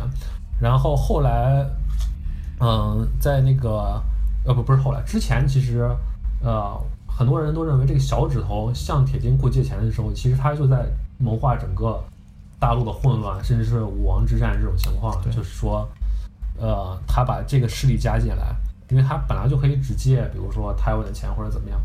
[0.59, 1.65] 然后后来，
[2.59, 4.01] 嗯，在那个
[4.45, 5.89] 呃不不是后来，之前其实
[6.43, 10.85] 呃很多人都认为这个小指头向铁金库借钱的时候，其实他就在
[11.17, 12.03] 谋划整个
[12.59, 15.87] 大陆的混乱，甚至是武王之战这种情况，就是说，
[16.57, 18.55] 呃，他把这个势力加进来，
[18.89, 21.79] 因为他本来就可以只借，比如说台湾的钱或者怎么样。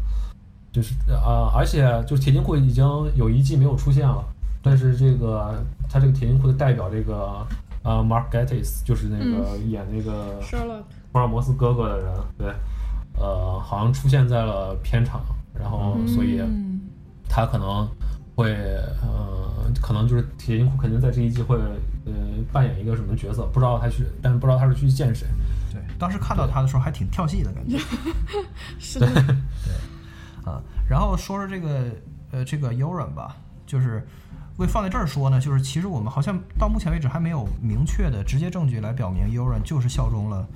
[0.70, 2.84] 就是呃，而且就是铁金库已经
[3.16, 4.22] 有一季没有出现了，
[4.68, 7.46] 但是这个他这个铁金库的代表这个
[7.82, 10.38] 呃 Mark Gatiss 就是那个演那个
[11.10, 12.54] 福尔摩斯哥哥的人，对，
[13.18, 15.22] 呃，好像出现在了片场，
[15.58, 16.82] 然后所以嗯
[17.30, 17.88] 他可能
[18.36, 18.52] 会
[19.00, 21.56] 呃，可能就是铁金库肯定在这一季会
[22.04, 22.12] 呃
[22.52, 25.26] 扮演一个什么角色，不知道他去，但是不知道他是去见谁。
[25.72, 27.78] 对，当时看到他的时候还挺跳戏的感觉。
[28.78, 30.44] 是的，对。
[30.44, 30.60] 啊。
[30.86, 31.86] 然后说说这个
[32.32, 33.34] 呃这个 Uran 吧，
[33.66, 34.06] 就是
[34.59, 40.46] 为放在这儿说呢，就是其实我们好像到目前为止还没有明确的直接证据来表明 Yoran 就是效忠了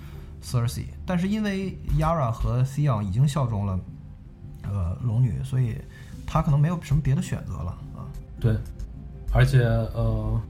[0.42, 3.78] Cersei，但是因为 Yara 和 Theon 已经效忠了
[4.64, 5.76] 呃龙女，所以
[6.26, 8.03] 他可能没有什么别的选择了啊。
[8.40, 8.57] 对，
[9.32, 10.40] 而且呃，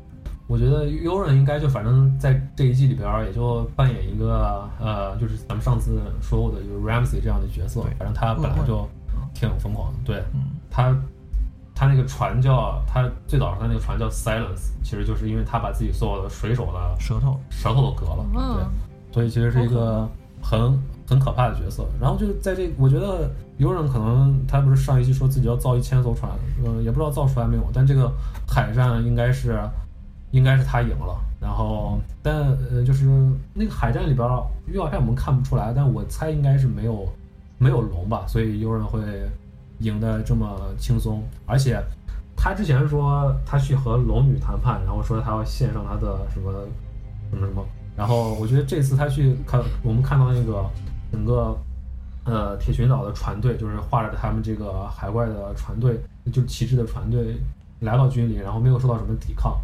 [0.46, 7.92] 我觉得 Yoran 应该就反正在这一季里边儿也就扮演一个呃，就是咱们上次说过的，就是 Ramsey 这样的角色对。
[7.98, 8.88] 反正他本来就
[9.34, 10.96] 挺疯狂的，对嗯他。
[11.82, 18.70] 他那个船叫他最早他那个船叫 Silence，其实就是因为他把自己所有的水手的舌头，舌头都割了，嗯
[19.10, 20.08] 对，所以其实是一个
[20.40, 21.84] 很很可怕的角色。
[22.00, 26.30] 然后就在这，我觉得有人可能他不是上一期说自己要造一千艘船，
[26.64, 28.08] 嗯、也不知道造出来没有，但这个
[28.46, 29.60] 海战应该是
[30.30, 31.20] 应该是他赢了。
[31.40, 33.06] 然后，但呃，就是
[33.52, 37.12] 那个海战里边儿预告片我们看不出来，但我猜应该是没有
[37.58, 39.00] 没有龙吧，所以有人会
[39.82, 41.82] 赢得这么轻松，而且。
[42.34, 46.50] 他之前说他去和龙女谈判，然后说他要献上他的什么
[47.30, 47.64] 什么什么，
[47.94, 50.64] 然后我觉得这次他去看，我们看到那个
[51.12, 51.56] 整个
[52.24, 56.00] 呃铁群岛的船队，就是画着他们这个海怪的船队，
[56.32, 57.36] 就是旗帜的船队
[57.78, 59.56] 来到军里，然后没有受到什么抵抗，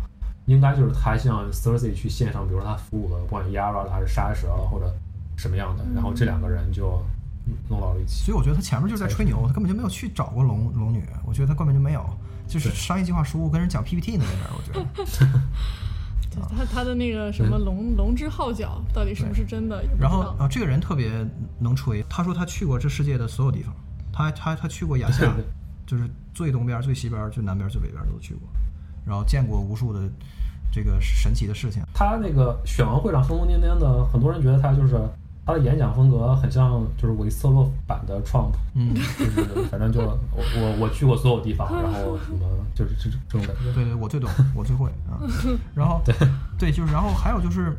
[0.46, 4.94] 应该就是他向 Cersei 去献上，比如说他俘虏的不管 Yara 了还是沙蛇了或者
[5.36, 7.02] 什么样的，然后这两个人就
[7.68, 8.24] 弄到了一起。
[8.24, 12.04] 所以我觉得他前面就是在吹牛，他根本就没有去找过龙龙女，我觉得他根本就没有，
[12.46, 15.44] 就是商业计划书跟人讲 PPT 呢那边，我觉得。
[16.56, 19.82] 他他的那个什么龙龙之号角到底是不是真的？
[19.98, 21.10] 然后啊，这个人特别
[21.58, 23.74] 能吹，他说他去过这世界的所有地方，
[24.12, 25.26] 他他他去过亚夏，
[25.84, 28.48] 就是最东边、最西边、最南边、最北边都去过，
[29.04, 30.08] 然后见过无数的
[30.70, 31.82] 这个神奇的事情。
[31.92, 34.94] 他那个选完会上疯疯癫癫的，很多人觉得他就是
[35.48, 43.72] 他的演讲风格很像就是维斯特洛版的 Trump，嗯，就是反正就我我我去过所有地方，然后什么就是这这种感觉。
[43.72, 45.16] 对对，我最懂，我最会啊。
[45.74, 46.14] 然后对
[46.58, 47.74] 对，就是然后还有就是，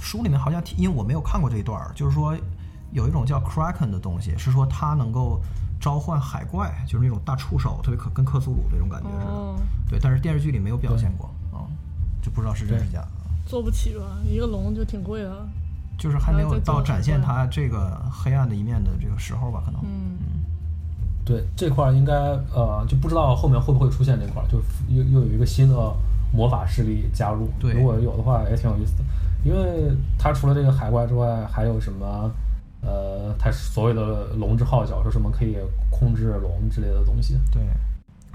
[0.00, 2.34] 书里面好像提，因为我没有看过这一段儿，就是说
[2.92, 5.42] 有一种叫 Kraken 的东西，是说它能够
[5.78, 9.30] 召唤海怪，就是那种大触手，特别可跟克苏鲁这种感觉似的。
[9.30, 9.56] 哦，
[9.90, 11.68] 对，但是电视剧里没有表现过啊、
[12.22, 13.06] 就不知道是真是假。
[13.44, 14.16] 做不起吧？
[14.24, 15.46] 一个龙就挺贵的。
[15.98, 19.80] 就是还没有到展现海怪它这个黑暗的一面的这个时候吧，可能。
[19.82, 20.16] 嗯，
[21.24, 22.14] 对这块儿应该
[22.54, 25.74] 呃就不知道后面会不会出现这块儿，就又又有一个新的
[26.32, 27.50] 魔法势力加入。
[27.58, 29.04] 对如果有的话也挺有意思的，
[29.44, 32.30] 因为他除了这个海怪之外，还有什么
[32.80, 35.56] 呃，他所谓的龙之号角，说什么可以
[35.90, 37.36] 控制龙之类的东西。
[37.52, 37.60] 对，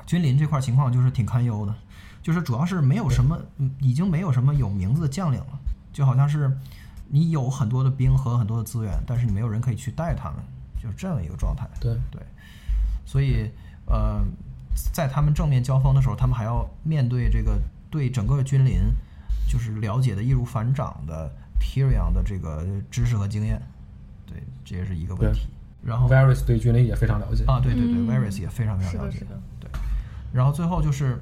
[0.05, 1.73] 君临这块情况就是挺堪忧的，
[2.21, 5.59] 就是主要是没有什么，嗯已经没有什么有名字的将领了，
[5.93, 6.51] 就好像是
[7.13, 10.39] 你有很多的兵和很多的资源，但是你没有人可以去带他们，
[10.81, 11.69] 就是这样一个状态。
[11.79, 12.19] 对对，
[13.05, 13.51] 所以
[13.85, 14.19] 呃，
[14.91, 17.61] 在他们正面交锋的时候，他们还要面对这个
[17.91, 18.79] 对整个君临
[19.47, 23.61] 就是了解的易如反掌的 Tyrion 的这个知识和经验，
[24.25, 25.41] 对，这也是一个问题。
[25.83, 27.43] 然后 Varys 对君临也非常了解。
[27.45, 29.39] 啊，对对对、嗯 v a r y s 也非常非常了解是的是的。
[29.59, 29.69] 对，
[30.33, 31.21] 然后最后就是，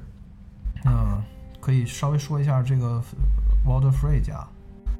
[0.86, 1.22] 嗯、
[1.60, 3.02] 可以稍微说一下这个
[3.66, 4.42] Walder Frey 家。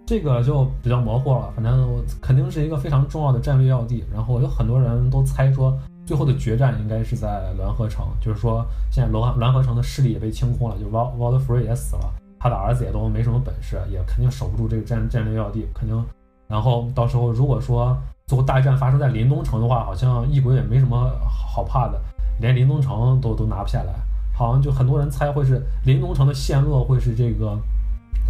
[0.04, 4.04] 这个就比较模糊了，反正我肯定是一个非常重要的战略要地。
[4.12, 16.04] 然后有很多人都猜说，最后的决战应该是在滦河城，就是说现在滦滦河城的势力也被清空了，就 Wal Waldefrey 也死了，他的儿子也都没什么本事，也肯定守不住这个战战略要地，肯定。
[16.48, 17.96] 然后到时候如果说
[18.26, 21.98] 最后大战发生在临东城的话，好像异鬼也没什么好怕的，
[22.40, 23.94] 连临东城都都拿不下来。
[24.34, 27.56] 好像就很多人猜会是临东城的陷落会是这个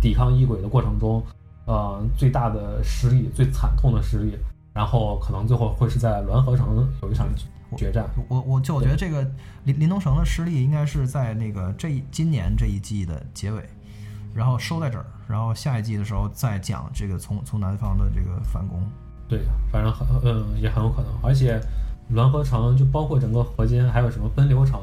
[0.01, 1.23] 抵抗异鬼的过程中，
[1.67, 4.37] 呃，最大的失利、最惨痛的失利，
[4.75, 7.29] 然后可能最后会是在滦河城有一场
[7.77, 8.05] 决战。
[8.29, 9.23] 我我就我觉得这个
[9.65, 13.63] 林林东城的失利应该是在那个这一今年这一季的结尾，
[14.35, 18.83] 然后收在这儿，然后下一季的时候再讲这个从从南方的这个反攻。
[19.29, 19.41] 对，
[19.71, 21.59] 反正很嗯也很有可能，而且
[22.13, 24.81] 滦河城就包括整个河间，还有什么奔流城，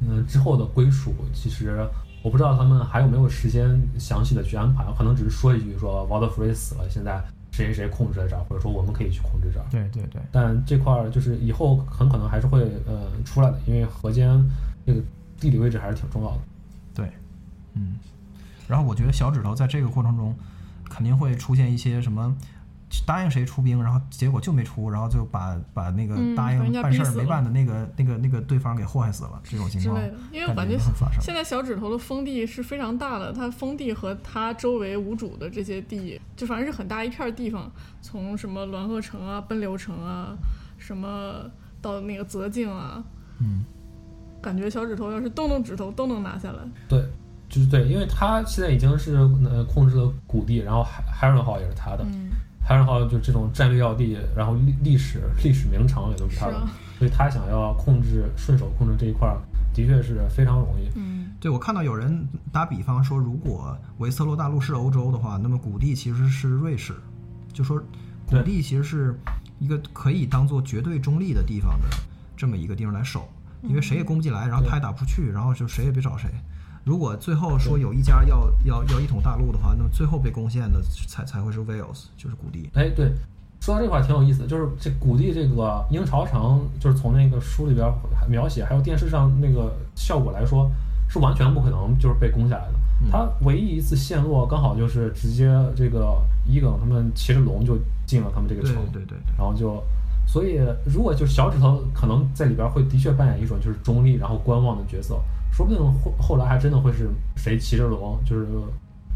[0.00, 1.88] 嗯之后的归属，其实
[2.22, 9.66] 我不知道他们还有没有时间详细的去安排，可能只是说一句说 w a l d e f r e y 死了，现在谁谁谁控制在这儿，或者说我们可以去控制这儿。
[9.70, 14.42] 对对对，但这块儿就是以后很可能还是会呃出来的，因为河间
[14.84, 15.00] 这个
[15.38, 16.38] 地理位置还是挺重要的。
[16.94, 17.12] 对，
[17.74, 17.96] 嗯，
[18.66, 20.34] 然后我觉得小指头在这个过程中
[20.88, 22.36] 肯定会出现一些什么。
[23.06, 30.78] 答应谁出兵，然后结果就没出，然后就把把那个嗯答应办事儿没办的那个那个那个对方给祸害死了，这种情况之类的，因为我感感觉。
[31.20, 37.70] 现在小指头的封地是非常大的，它封地和它周围无主的这些地，就反正是很大一片地方，
[38.00, 40.36] 从什么滦河城啊、奔流城啊，
[40.78, 41.42] 什么
[41.82, 43.04] 到那个泽境啊，
[43.40, 43.64] 嗯，
[44.40, 46.58] 感觉小指头要是动动指头都能拿下来。
[46.88, 47.04] 对，
[47.48, 52.30] 就是对，因为他现在已经是呃控制了谷地，然后海海伦号也是他的，嗯，
[52.68, 59.40] 海伦号就这种战略要地，然后历历史历史名城也都是他的，啊，所以他想要控制顺手控制这一块儿，
[59.72, 60.86] 的确是非常容易。
[60.94, 66.92] 嗯，对，我看到有人打比方说，如果维斯特洛大陆是欧洲的话，那么谷地其实是瑞士，
[67.54, 67.78] 就说
[68.26, 69.18] 谷对地其实是
[69.58, 71.88] 一个可以当做绝对中立的地方的
[72.36, 73.26] 这么一个地方来守，
[73.62, 76.28] 因为谁也攻不进来，然后他也打不出去，然后就谁也别找谁。
[76.88, 82.70] 如果最后说有一家要要要一统大陆的话，那么最后被攻陷的才才会是 Wales，就是谷地。
[82.72, 83.12] 哎，对，
[83.60, 87.92] 说到这块儿挺有意思的，就是这谷地这个鹰巢城，就是从那个书里边儿
[88.26, 90.70] 描写，还有电视上那个效果来说，
[91.10, 92.74] 是完全不可能就是被攻下来的。
[93.12, 96.16] 它唯一一次陷落，刚好就是直接这个
[96.46, 97.76] 伊耿他们骑着龙就
[98.06, 99.84] 进了他们这个对城，对对对，然后就，
[100.26, 105.20] 所以如果就是小指头可能在里边儿会的确扮演一种就是中立然后观望的角色，
[105.52, 108.46] 说不定后后来还真的会是谁骑着龙，就是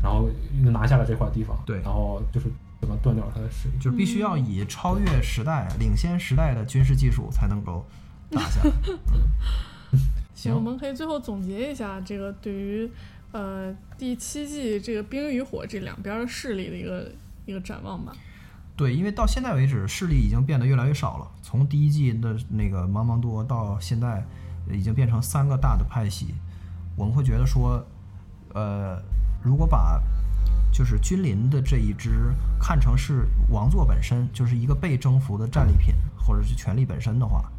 [0.03, 0.29] 然后
[0.71, 2.47] 拿下了这块地方，对然后就是
[2.81, 3.75] 怎么断掉他的势力。
[3.81, 7.85] 就是必须要以超越时代、领先时代的军事技术才能够
[8.31, 10.01] 拿下嗯。
[10.35, 12.91] 行，我，们可以最后总结一下这个对于
[13.31, 17.13] 呃第七季这个冰与火这两边儿势力的一个
[17.47, 18.13] 一个展望吧。
[18.75, 21.31] 对，因为到现在为止，势力已经变得越来越少了。
[21.43, 24.27] 从第一季的那个茫茫多到现在，
[24.71, 26.35] 已经变成三个大的派系。
[26.97, 27.85] 我们会觉得说，
[28.55, 29.03] 呃，
[29.43, 30.03] 如果把
[30.73, 37.51] 就是君临的这一支看成是王座本身，就是一个被征服的战利品，或者是权力本身的话，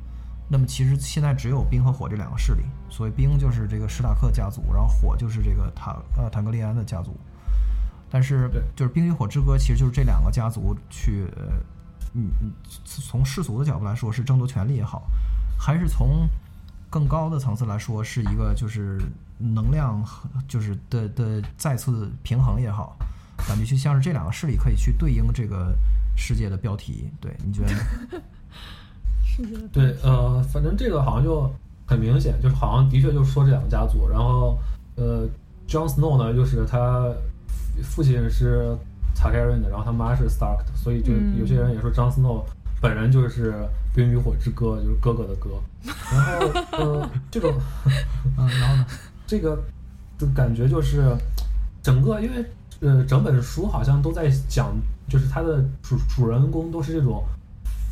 [0.48, 2.62] 那么其实现在只有冰和火这两个势力。
[2.90, 7.16] 所谓冰就是这个史塔克家族，然后火就是这个塔呃坦格利安的家族。
[8.10, 11.44] 但是就是《冰与火之歌》，其实就是这两个家族去，呃
[12.14, 12.52] 嗯嗯，
[12.84, 15.08] 从世俗的角度来说是争夺权力也好，
[15.58, 16.30] 还是从
[16.94, 19.02] 更高的层次来说是一个就是
[19.40, 22.96] 能量和就是的的再次平衡也好，
[23.48, 25.76] 感觉就像是这两个势力可以去对应这个
[26.16, 27.10] 世界的标题。
[27.20, 27.80] 对，你觉得呢？
[29.26, 31.52] 是的，对，呃，反正这个好像就
[31.88, 34.56] 很明显，就是好像的确就是说这两个家族，然后
[34.96, 35.28] 呃
[35.68, 37.12] ，Jon Snow 呢，就是他
[37.82, 38.78] 父亲是
[39.16, 42.46] Targaryen 的，然后他妈是 Stark 的，所以就嗯有些人也说 Jon Snow
[42.84, 43.54] 本人就是
[43.96, 45.52] 冰与火之歌，就是哥哥的歌。
[46.12, 47.48] 然后呃， 这个
[48.38, 48.86] 嗯，然后呢？
[49.26, 49.58] 这个
[50.20, 51.16] 的感觉就是
[51.82, 52.46] 整个，因为
[52.82, 54.76] 呃，整本书好像都在讲，
[55.08, 57.24] 就是他的主主人公都是这种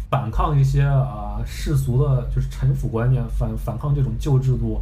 [0.10, 4.82] 反抗一些啊、世俗的，就是臣服观念，反反抗这种旧制度。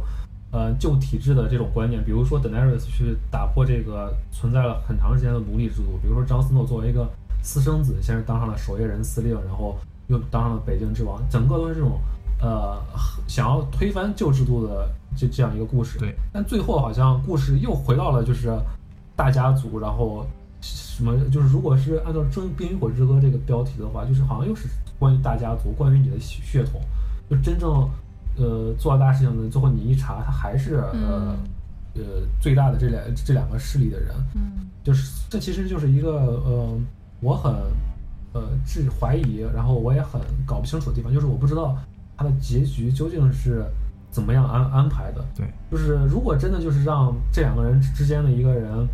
[0.52, 7.08] 呃，旧体制的这种观念，比如说 Daenerys 去打破这个存在了很长时间的奴隶制度，比如说张思诺作为一个
[7.40, 9.78] 私生子，先是当上了守夜人司令，然后
[10.10, 11.98] 又当上了北京之王，整个都是这种
[12.42, 12.76] 呃
[13.26, 15.98] 想要推翻旧制度的这这样一个故事。
[15.98, 18.50] 对，但最后好像故事又回到了就是
[19.16, 20.26] 大家族，然后
[20.60, 26.80] 什么就是如果是按照《冰冰与火之歌》这个标题的话，就是好像又是关于大家族，关于你的血血统，
[27.30, 27.88] 就真正
[28.36, 31.36] 呃做大事情的，最后你一查，他还是呃、
[31.94, 32.02] 呃
[32.40, 34.66] 最大的这两这两个势力的人，嗯。
[34.82, 36.78] 就是这其实就是一个呃
[37.20, 37.52] 我很
[38.32, 41.76] 呃质怀疑，然后我也很搞不清楚的地方，就是我不知道
[42.16, 43.64] 它的结局究竟是
[44.10, 45.24] 怎么样安安排的。
[45.34, 48.86] 对，就是如果真的就是让这两个人之间的一个人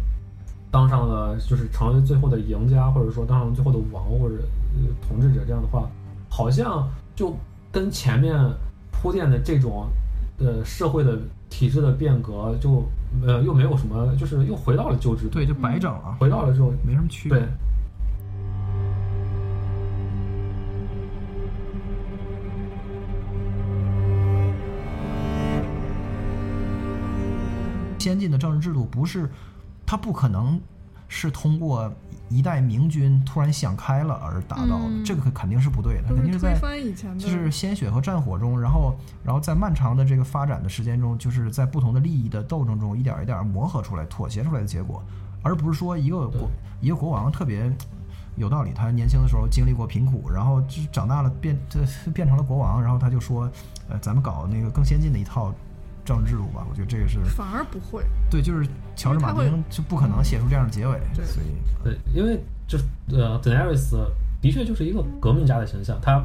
[0.71, 4.37] 当上了，就是成为最后的赢家，或者说当上了最后的王或者
[4.77, 5.89] 呃统治者这样的话，
[6.29, 7.37] 好像就
[7.71, 8.35] 跟前面
[8.91, 9.87] 铺垫的这种
[10.39, 11.19] 呃社会的
[11.49, 12.85] 体制的变革就
[13.27, 17.39] 呃又没有什么，就是又回到了旧制度，对，就白整了，回到了这种没什么区别。
[17.39, 17.49] 对。
[28.07, 29.29] 先进的政治制度不是，
[29.85, 30.61] 它不可能
[31.09, 31.93] 是通过
[32.29, 36.57] 一代明君突然想开了而达到的，嗯这个肯定是不对的，肯定是在
[37.19, 38.95] 就是鲜血和战火中，然后
[39.25, 45.03] 然后在漫长的这个发展的时间中，就是在不同的利益的斗争中，一点一点磨合出来、妥协出来的结果，
[45.43, 46.49] 而不是说一个国
[46.81, 47.69] 一个国王特别
[48.37, 51.81] 有道理，他年轻的时候经历过贫苦，然后就是长大了变这
[52.13, 53.51] 变成了国王，然后他就说，
[53.89, 55.53] 呃，咱们搞那个更先进的一套
[56.07, 56.65] 政治制度吧。
[56.71, 58.03] 我觉得这个是反而不会。
[58.31, 61.47] 对，就是乔治马丁就不可能写出这样的结尾，对所以
[61.85, 63.95] 对，因为就是呃，Daenerys
[64.41, 66.25] 的确就是一个革命家的形象，他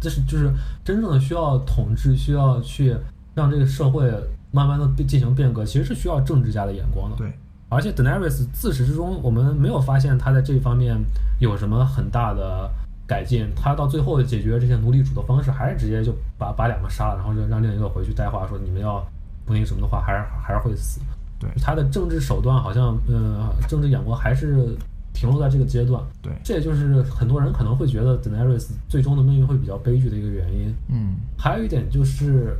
[0.00, 0.52] 这是就是
[0.84, 2.96] 真正的需要统治，需要去
[3.34, 4.12] 让这个社会
[4.50, 7.16] 慢慢的进行变革，其实是需要政治家的眼光的。
[7.16, 7.32] 对。
[7.72, 11.00] 而且 Daenerys 自始至终，我们没有发现他在这方面
[11.38, 12.68] 有什么很大的
[13.06, 13.46] 改进。
[13.54, 19.06] 他到最后解决这些奴隶主的方式，还是直接就把把两个杀了，然后就让另一个回去带话说你们要
[19.44, 21.00] 不那个什么的话，还是还是会死。
[21.38, 24.76] 对他的政治手段好像，呃，政治眼光还是
[25.14, 26.02] 停留在这个阶段。
[26.20, 30.74] 对，这也就是很多人可能会觉得 Daenerys 最终的命运会比较悲剧的一个原因。
[30.88, 32.54] 嗯，还有一点就是，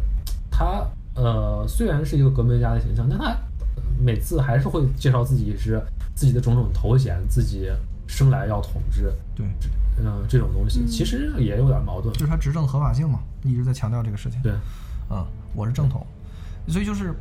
[0.51, 3.27] 他呃虽然是一个革命家的形象，但他
[3.77, 5.79] 呃每次还是会介绍自己是
[6.15, 7.71] 自己的种种头衔，自己
[8.07, 9.47] 生来要统治，对，
[9.99, 12.11] 嗯、这种东西其实也有点矛盾。
[12.15, 14.41] 就是他执政合法性嘛，一直在强调这个事情。
[14.41, 14.53] 对，
[15.11, 15.23] 嗯，
[15.55, 16.07] 我是正统，
[16.69, 17.15] 所以就是，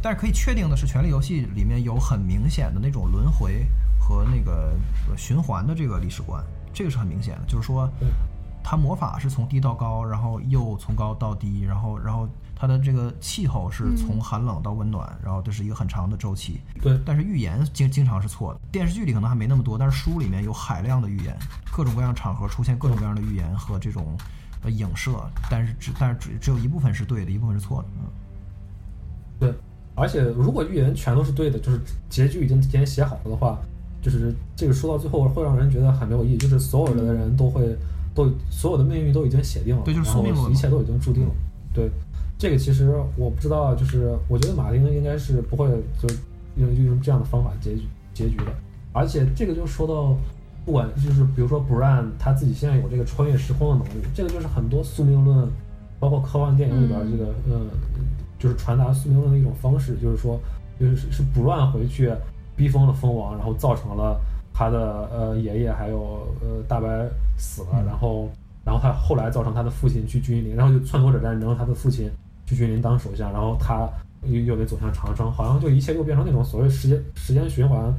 [0.00, 3.66] 但是可以确定的是，《权力游戏》里面有很明显的那种轮回
[3.98, 4.74] 和那个
[5.08, 7.90] 呃循环的这个历史观，这个是很明显的，就是说，
[8.62, 16.60] 它魔法是从低到高，然后又从高到低，然后然后它的这个气候是从寒冷到温暖，然后这是一个很长的周期。
[16.80, 21.36] 对但是预言经经常是错的，电视剧里可能还没那么多，但是书里面有海量的预言，
[21.72, 24.16] 各种各样场合出现各种各样的预言和这种
[24.62, 27.88] 呃影射，但是只但是只只有一部分是对的，一部分是错的。
[27.98, 28.04] 嗯，
[29.42, 29.52] 对，
[29.96, 33.58] 而且如果预言全都是对的，就是结局已经提前写好了的话，
[34.00, 37.76] 就是这个说到最后会让人觉得很没有意义，就是所有的人都会
[38.14, 41.30] 都所有的命运都已经写定了，对就是然后宿命论一切都已经注定了。
[41.74, 41.90] 对，
[42.38, 45.66] 这个其实我不知道，就是我觉得马丁应该是不会
[45.98, 46.08] 就
[46.56, 47.82] 用用这样的方法结局
[48.14, 48.52] 结局的，
[48.92, 50.16] 而且这个就说到。
[50.64, 55.48] 不管就是比如说 Bran 他自己现在有这个穿越时空的能力，这个就是很多宿命论，
[55.98, 57.60] 包括科幻电影里边这个、呃，
[58.42, 60.36] 就是传达宿命论的一种方式，就是说
[60.80, 62.12] 就是是 Bran 回去
[62.56, 64.20] 逼疯了蜂王，然后造成了
[64.52, 66.88] 他的呃爷爷还有呃大白
[67.36, 68.28] 死了，嗯然后
[68.64, 72.10] 然后他后来造成他的父亲去君临，然后就篡夺者战争，他的父亲
[72.46, 73.88] 去君临当首相，然后他
[74.24, 77.94] 又又得走向长生，好像就一切又变成那种所谓时间时间循环。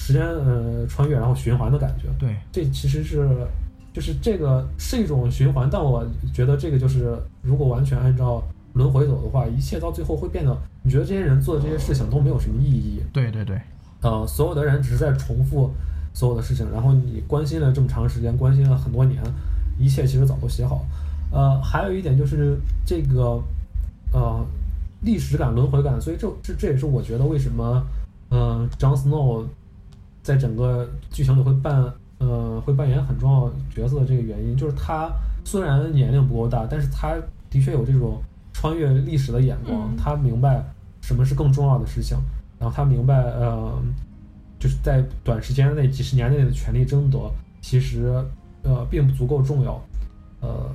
[0.00, 3.28] 时间呃穿越然后循环的感觉，对，这其实是
[3.92, 8.40] 就是这个是一种循环，但我觉得这个就是如果完全按照
[8.78, 13.60] 轮回走的话，一切到最后会变得，你觉得这些人做的这些事情都没有什么意义，对对对，
[14.02, 15.68] 呃，所有的人只是在重复
[16.14, 19.20] 所有的事情，然后你关心了这么长时间，关心了很多年，
[19.78, 20.84] 一切其实早都写好。
[21.32, 22.56] 呃，还有一点就是
[22.86, 23.42] 这个
[24.12, 24.46] 呃
[25.02, 27.84] 历史感、轮回感，所以这这这也是我觉得为什么
[28.30, 29.44] 嗯，Jon Snow
[30.22, 31.84] 在整个剧情里会扮
[32.18, 35.10] 呃会扮演很重要角色的这个原因，就是他
[35.44, 37.16] 虽然年龄不够大，但是他
[37.50, 38.22] 的确有这种
[38.58, 40.64] 穿越历史的眼光，嗯他明白
[41.00, 42.18] 什么是更重要的事情，
[42.58, 43.80] 然后他明白呃
[44.58, 48.12] 就是在短时间内几十年内的权力争夺，其实
[48.62, 49.80] 呃并不足够重要，
[50.40, 50.68] 呃。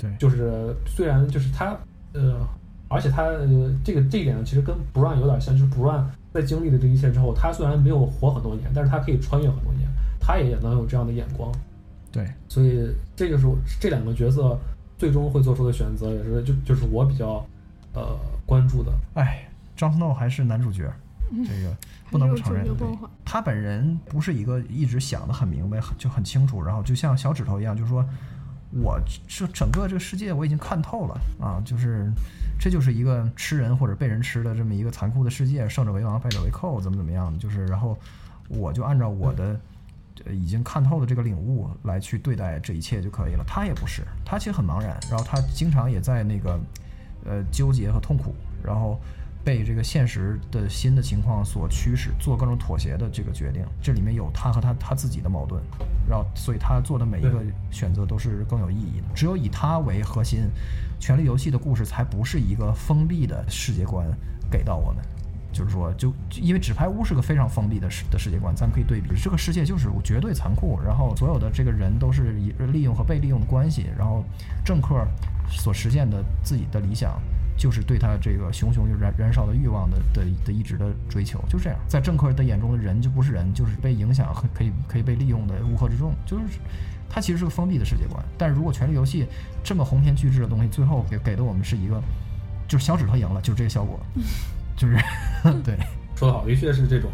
[0.00, 1.76] 对，就是虽然就是他
[2.12, 2.38] 呃，
[2.86, 3.48] 而且他呃
[3.82, 9.88] 这个这一点呢，其实跟 Bran 有点像，就是 Bran 在经历了这一切之后，他虽然没有活很多年，但是他可以穿越很多年，
[10.20, 11.50] 他也能有这样的眼光。
[12.12, 14.56] 对，所以这就是我这两个角色
[14.98, 17.46] 最终会做出的选择，也是就就是我比较
[17.94, 18.92] 呃关注的。
[19.14, 20.92] 哎，Jon Snow 还是男主角，
[21.46, 21.76] 这个
[22.10, 22.66] 不能不承认
[23.24, 28.04] 他本人不是一个一直想的很明白、很就很清楚，然后就像小指头一样，就是说
[28.72, 32.10] 我这整个这个世界我已经看透了啊，就是
[32.58, 37.96] 这就是一个吃人或者被人吃的这么一个残酷的世界，胜者为王，败者为寇，怎么怎么样的，就是然后
[38.48, 39.58] 我就按照我的。
[40.24, 43.44] 呃，已经看透了这个领悟来去对待这一切就可以了。
[43.46, 46.60] 他也不是，他其实很茫然，然后他经常也在那个
[47.24, 49.00] 呃纠结和痛苦，然后
[49.44, 53.64] 被这个现实的新的情况所驱使，做各种妥协的这个决定。
[53.82, 55.62] 这里面有他和他他自己的矛盾，
[56.08, 59.06] 然后所以他做的每一个选择都是更有意义的。
[59.14, 60.40] 只有以他为核心，
[61.02, 64.06] 《权力游戏》的故事才不是一个封闭的世界观
[64.50, 65.02] 给到我们。
[65.52, 72.32] 就是说，就因为纸牌屋是个非常封闭的世的世界观，咱们可以对比，这个世界就是绝对残酷，然后所有的这个人都是
[72.72, 74.24] 利用和被利用的关系，然后
[74.64, 75.06] 政客
[75.48, 77.20] 所实现的自己的理想，
[77.56, 86.58] 就是对他这个熊熊燃燃烧的欲望的的的一直的追求，就这样，在政客的眼中的人就不是人，就是被影响和可以可以被利用的乌合之众，就是
[87.08, 88.22] 它其实是个封闭的世界观。
[88.36, 89.24] 但是如果《权力游戏》
[89.64, 92.00] 这么鸿篇巨制的东西，最后给给的我们是一个，
[92.68, 93.98] 就是小指头赢了，就是这个效果，
[94.78, 94.96] 就是
[95.62, 95.76] 对。
[96.16, 97.10] 说的好，的确是这种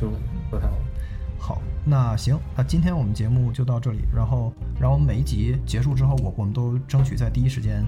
[0.00, 0.14] 这种
[0.50, 0.72] 不太好。
[1.38, 4.00] 好，那行，那今天我们节目就到这里。
[4.14, 7.84] 然后，然后每一集结束之后，我我们都争取在第一时间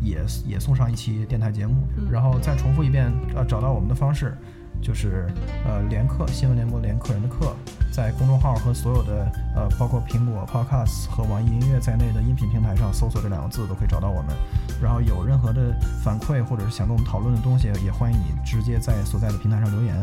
[0.00, 1.88] 也也送上一期电台节目。
[2.10, 4.36] 然后再重复一遍，呃，找到我们的方式
[4.82, 5.26] 就是
[5.64, 7.54] 呃连客新闻联播连客人的客，
[7.92, 14.34] 在公众号和所有的呃包括苹果 Podcast 和网易音乐在内的音频平台上搜索这两个字都可以找到我们。
[14.82, 19.94] 然后有任何的反馈或者是想跟我们讨论的东西，也欢迎你直接在所在的平台上留言。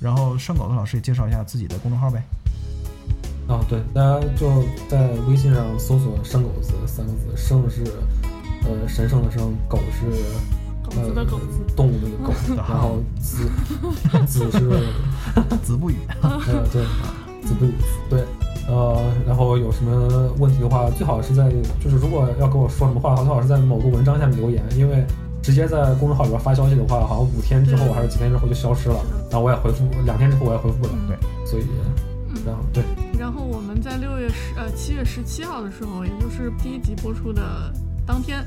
[0.00, 2.22] 然后圣狗子老师也介绍一下自己的公众号呗。
[3.48, 7.84] 啊，对，大家就在微信上搜索“生狗子”三个字，生是
[8.64, 10.06] 呃神圣的生，狗是
[10.86, 13.48] 狗子的狗字呃动物那个狗， 然后子
[14.26, 14.58] 子是
[15.62, 16.40] 子不语，呃
[16.72, 16.82] 对，
[17.42, 17.72] 子不语。
[18.08, 18.24] 对。
[18.68, 21.48] 呃，然后有什么问题的话，最好是在
[21.80, 25.06] 就是如果要跟我说什么话的话，最好是在某个文章下面留言，因为
[25.40, 28.96] 直接在公众号里边发消息的话，好像五天之后还是几天之后就消失了，
[29.30, 31.16] 然后我也回复两天之后我也回复不了，对，
[31.46, 31.62] 所以
[32.44, 32.82] 然后对，
[33.16, 37.72] 然后我们在六月十呃七月十七号的时候，也就是第一集播出的
[38.04, 38.44] 当天，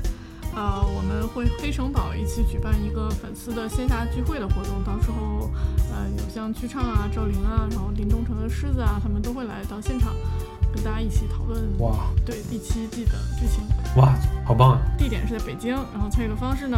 [0.54, 5.50] 呃，我们会黑城堡一起举办一个粉丝的线下聚会的活动，到时候
[5.90, 10.12] 呃有像曲唱啊、赵琳啊，然后林东城的狮子啊，他们都会来到现场，
[10.74, 13.62] 跟大家一起讨论哇对第七季的剧情。
[13.96, 14.14] 哇，
[14.44, 14.80] 好棒啊！
[14.98, 16.76] 地点是在北京，然后参与的方式呢，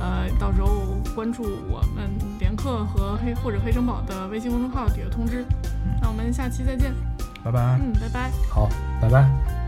[0.00, 5.44] 呃，到时候关注我们连客和黑或者黑城堡的微信公众号底下通知。
[6.00, 6.92] 那我们下期再见，
[7.44, 7.78] 拜拜。
[7.80, 8.30] 嗯，拜拜。
[8.50, 8.68] 好，
[9.00, 9.22] 拜拜。
[9.22, 9.61] 嗯。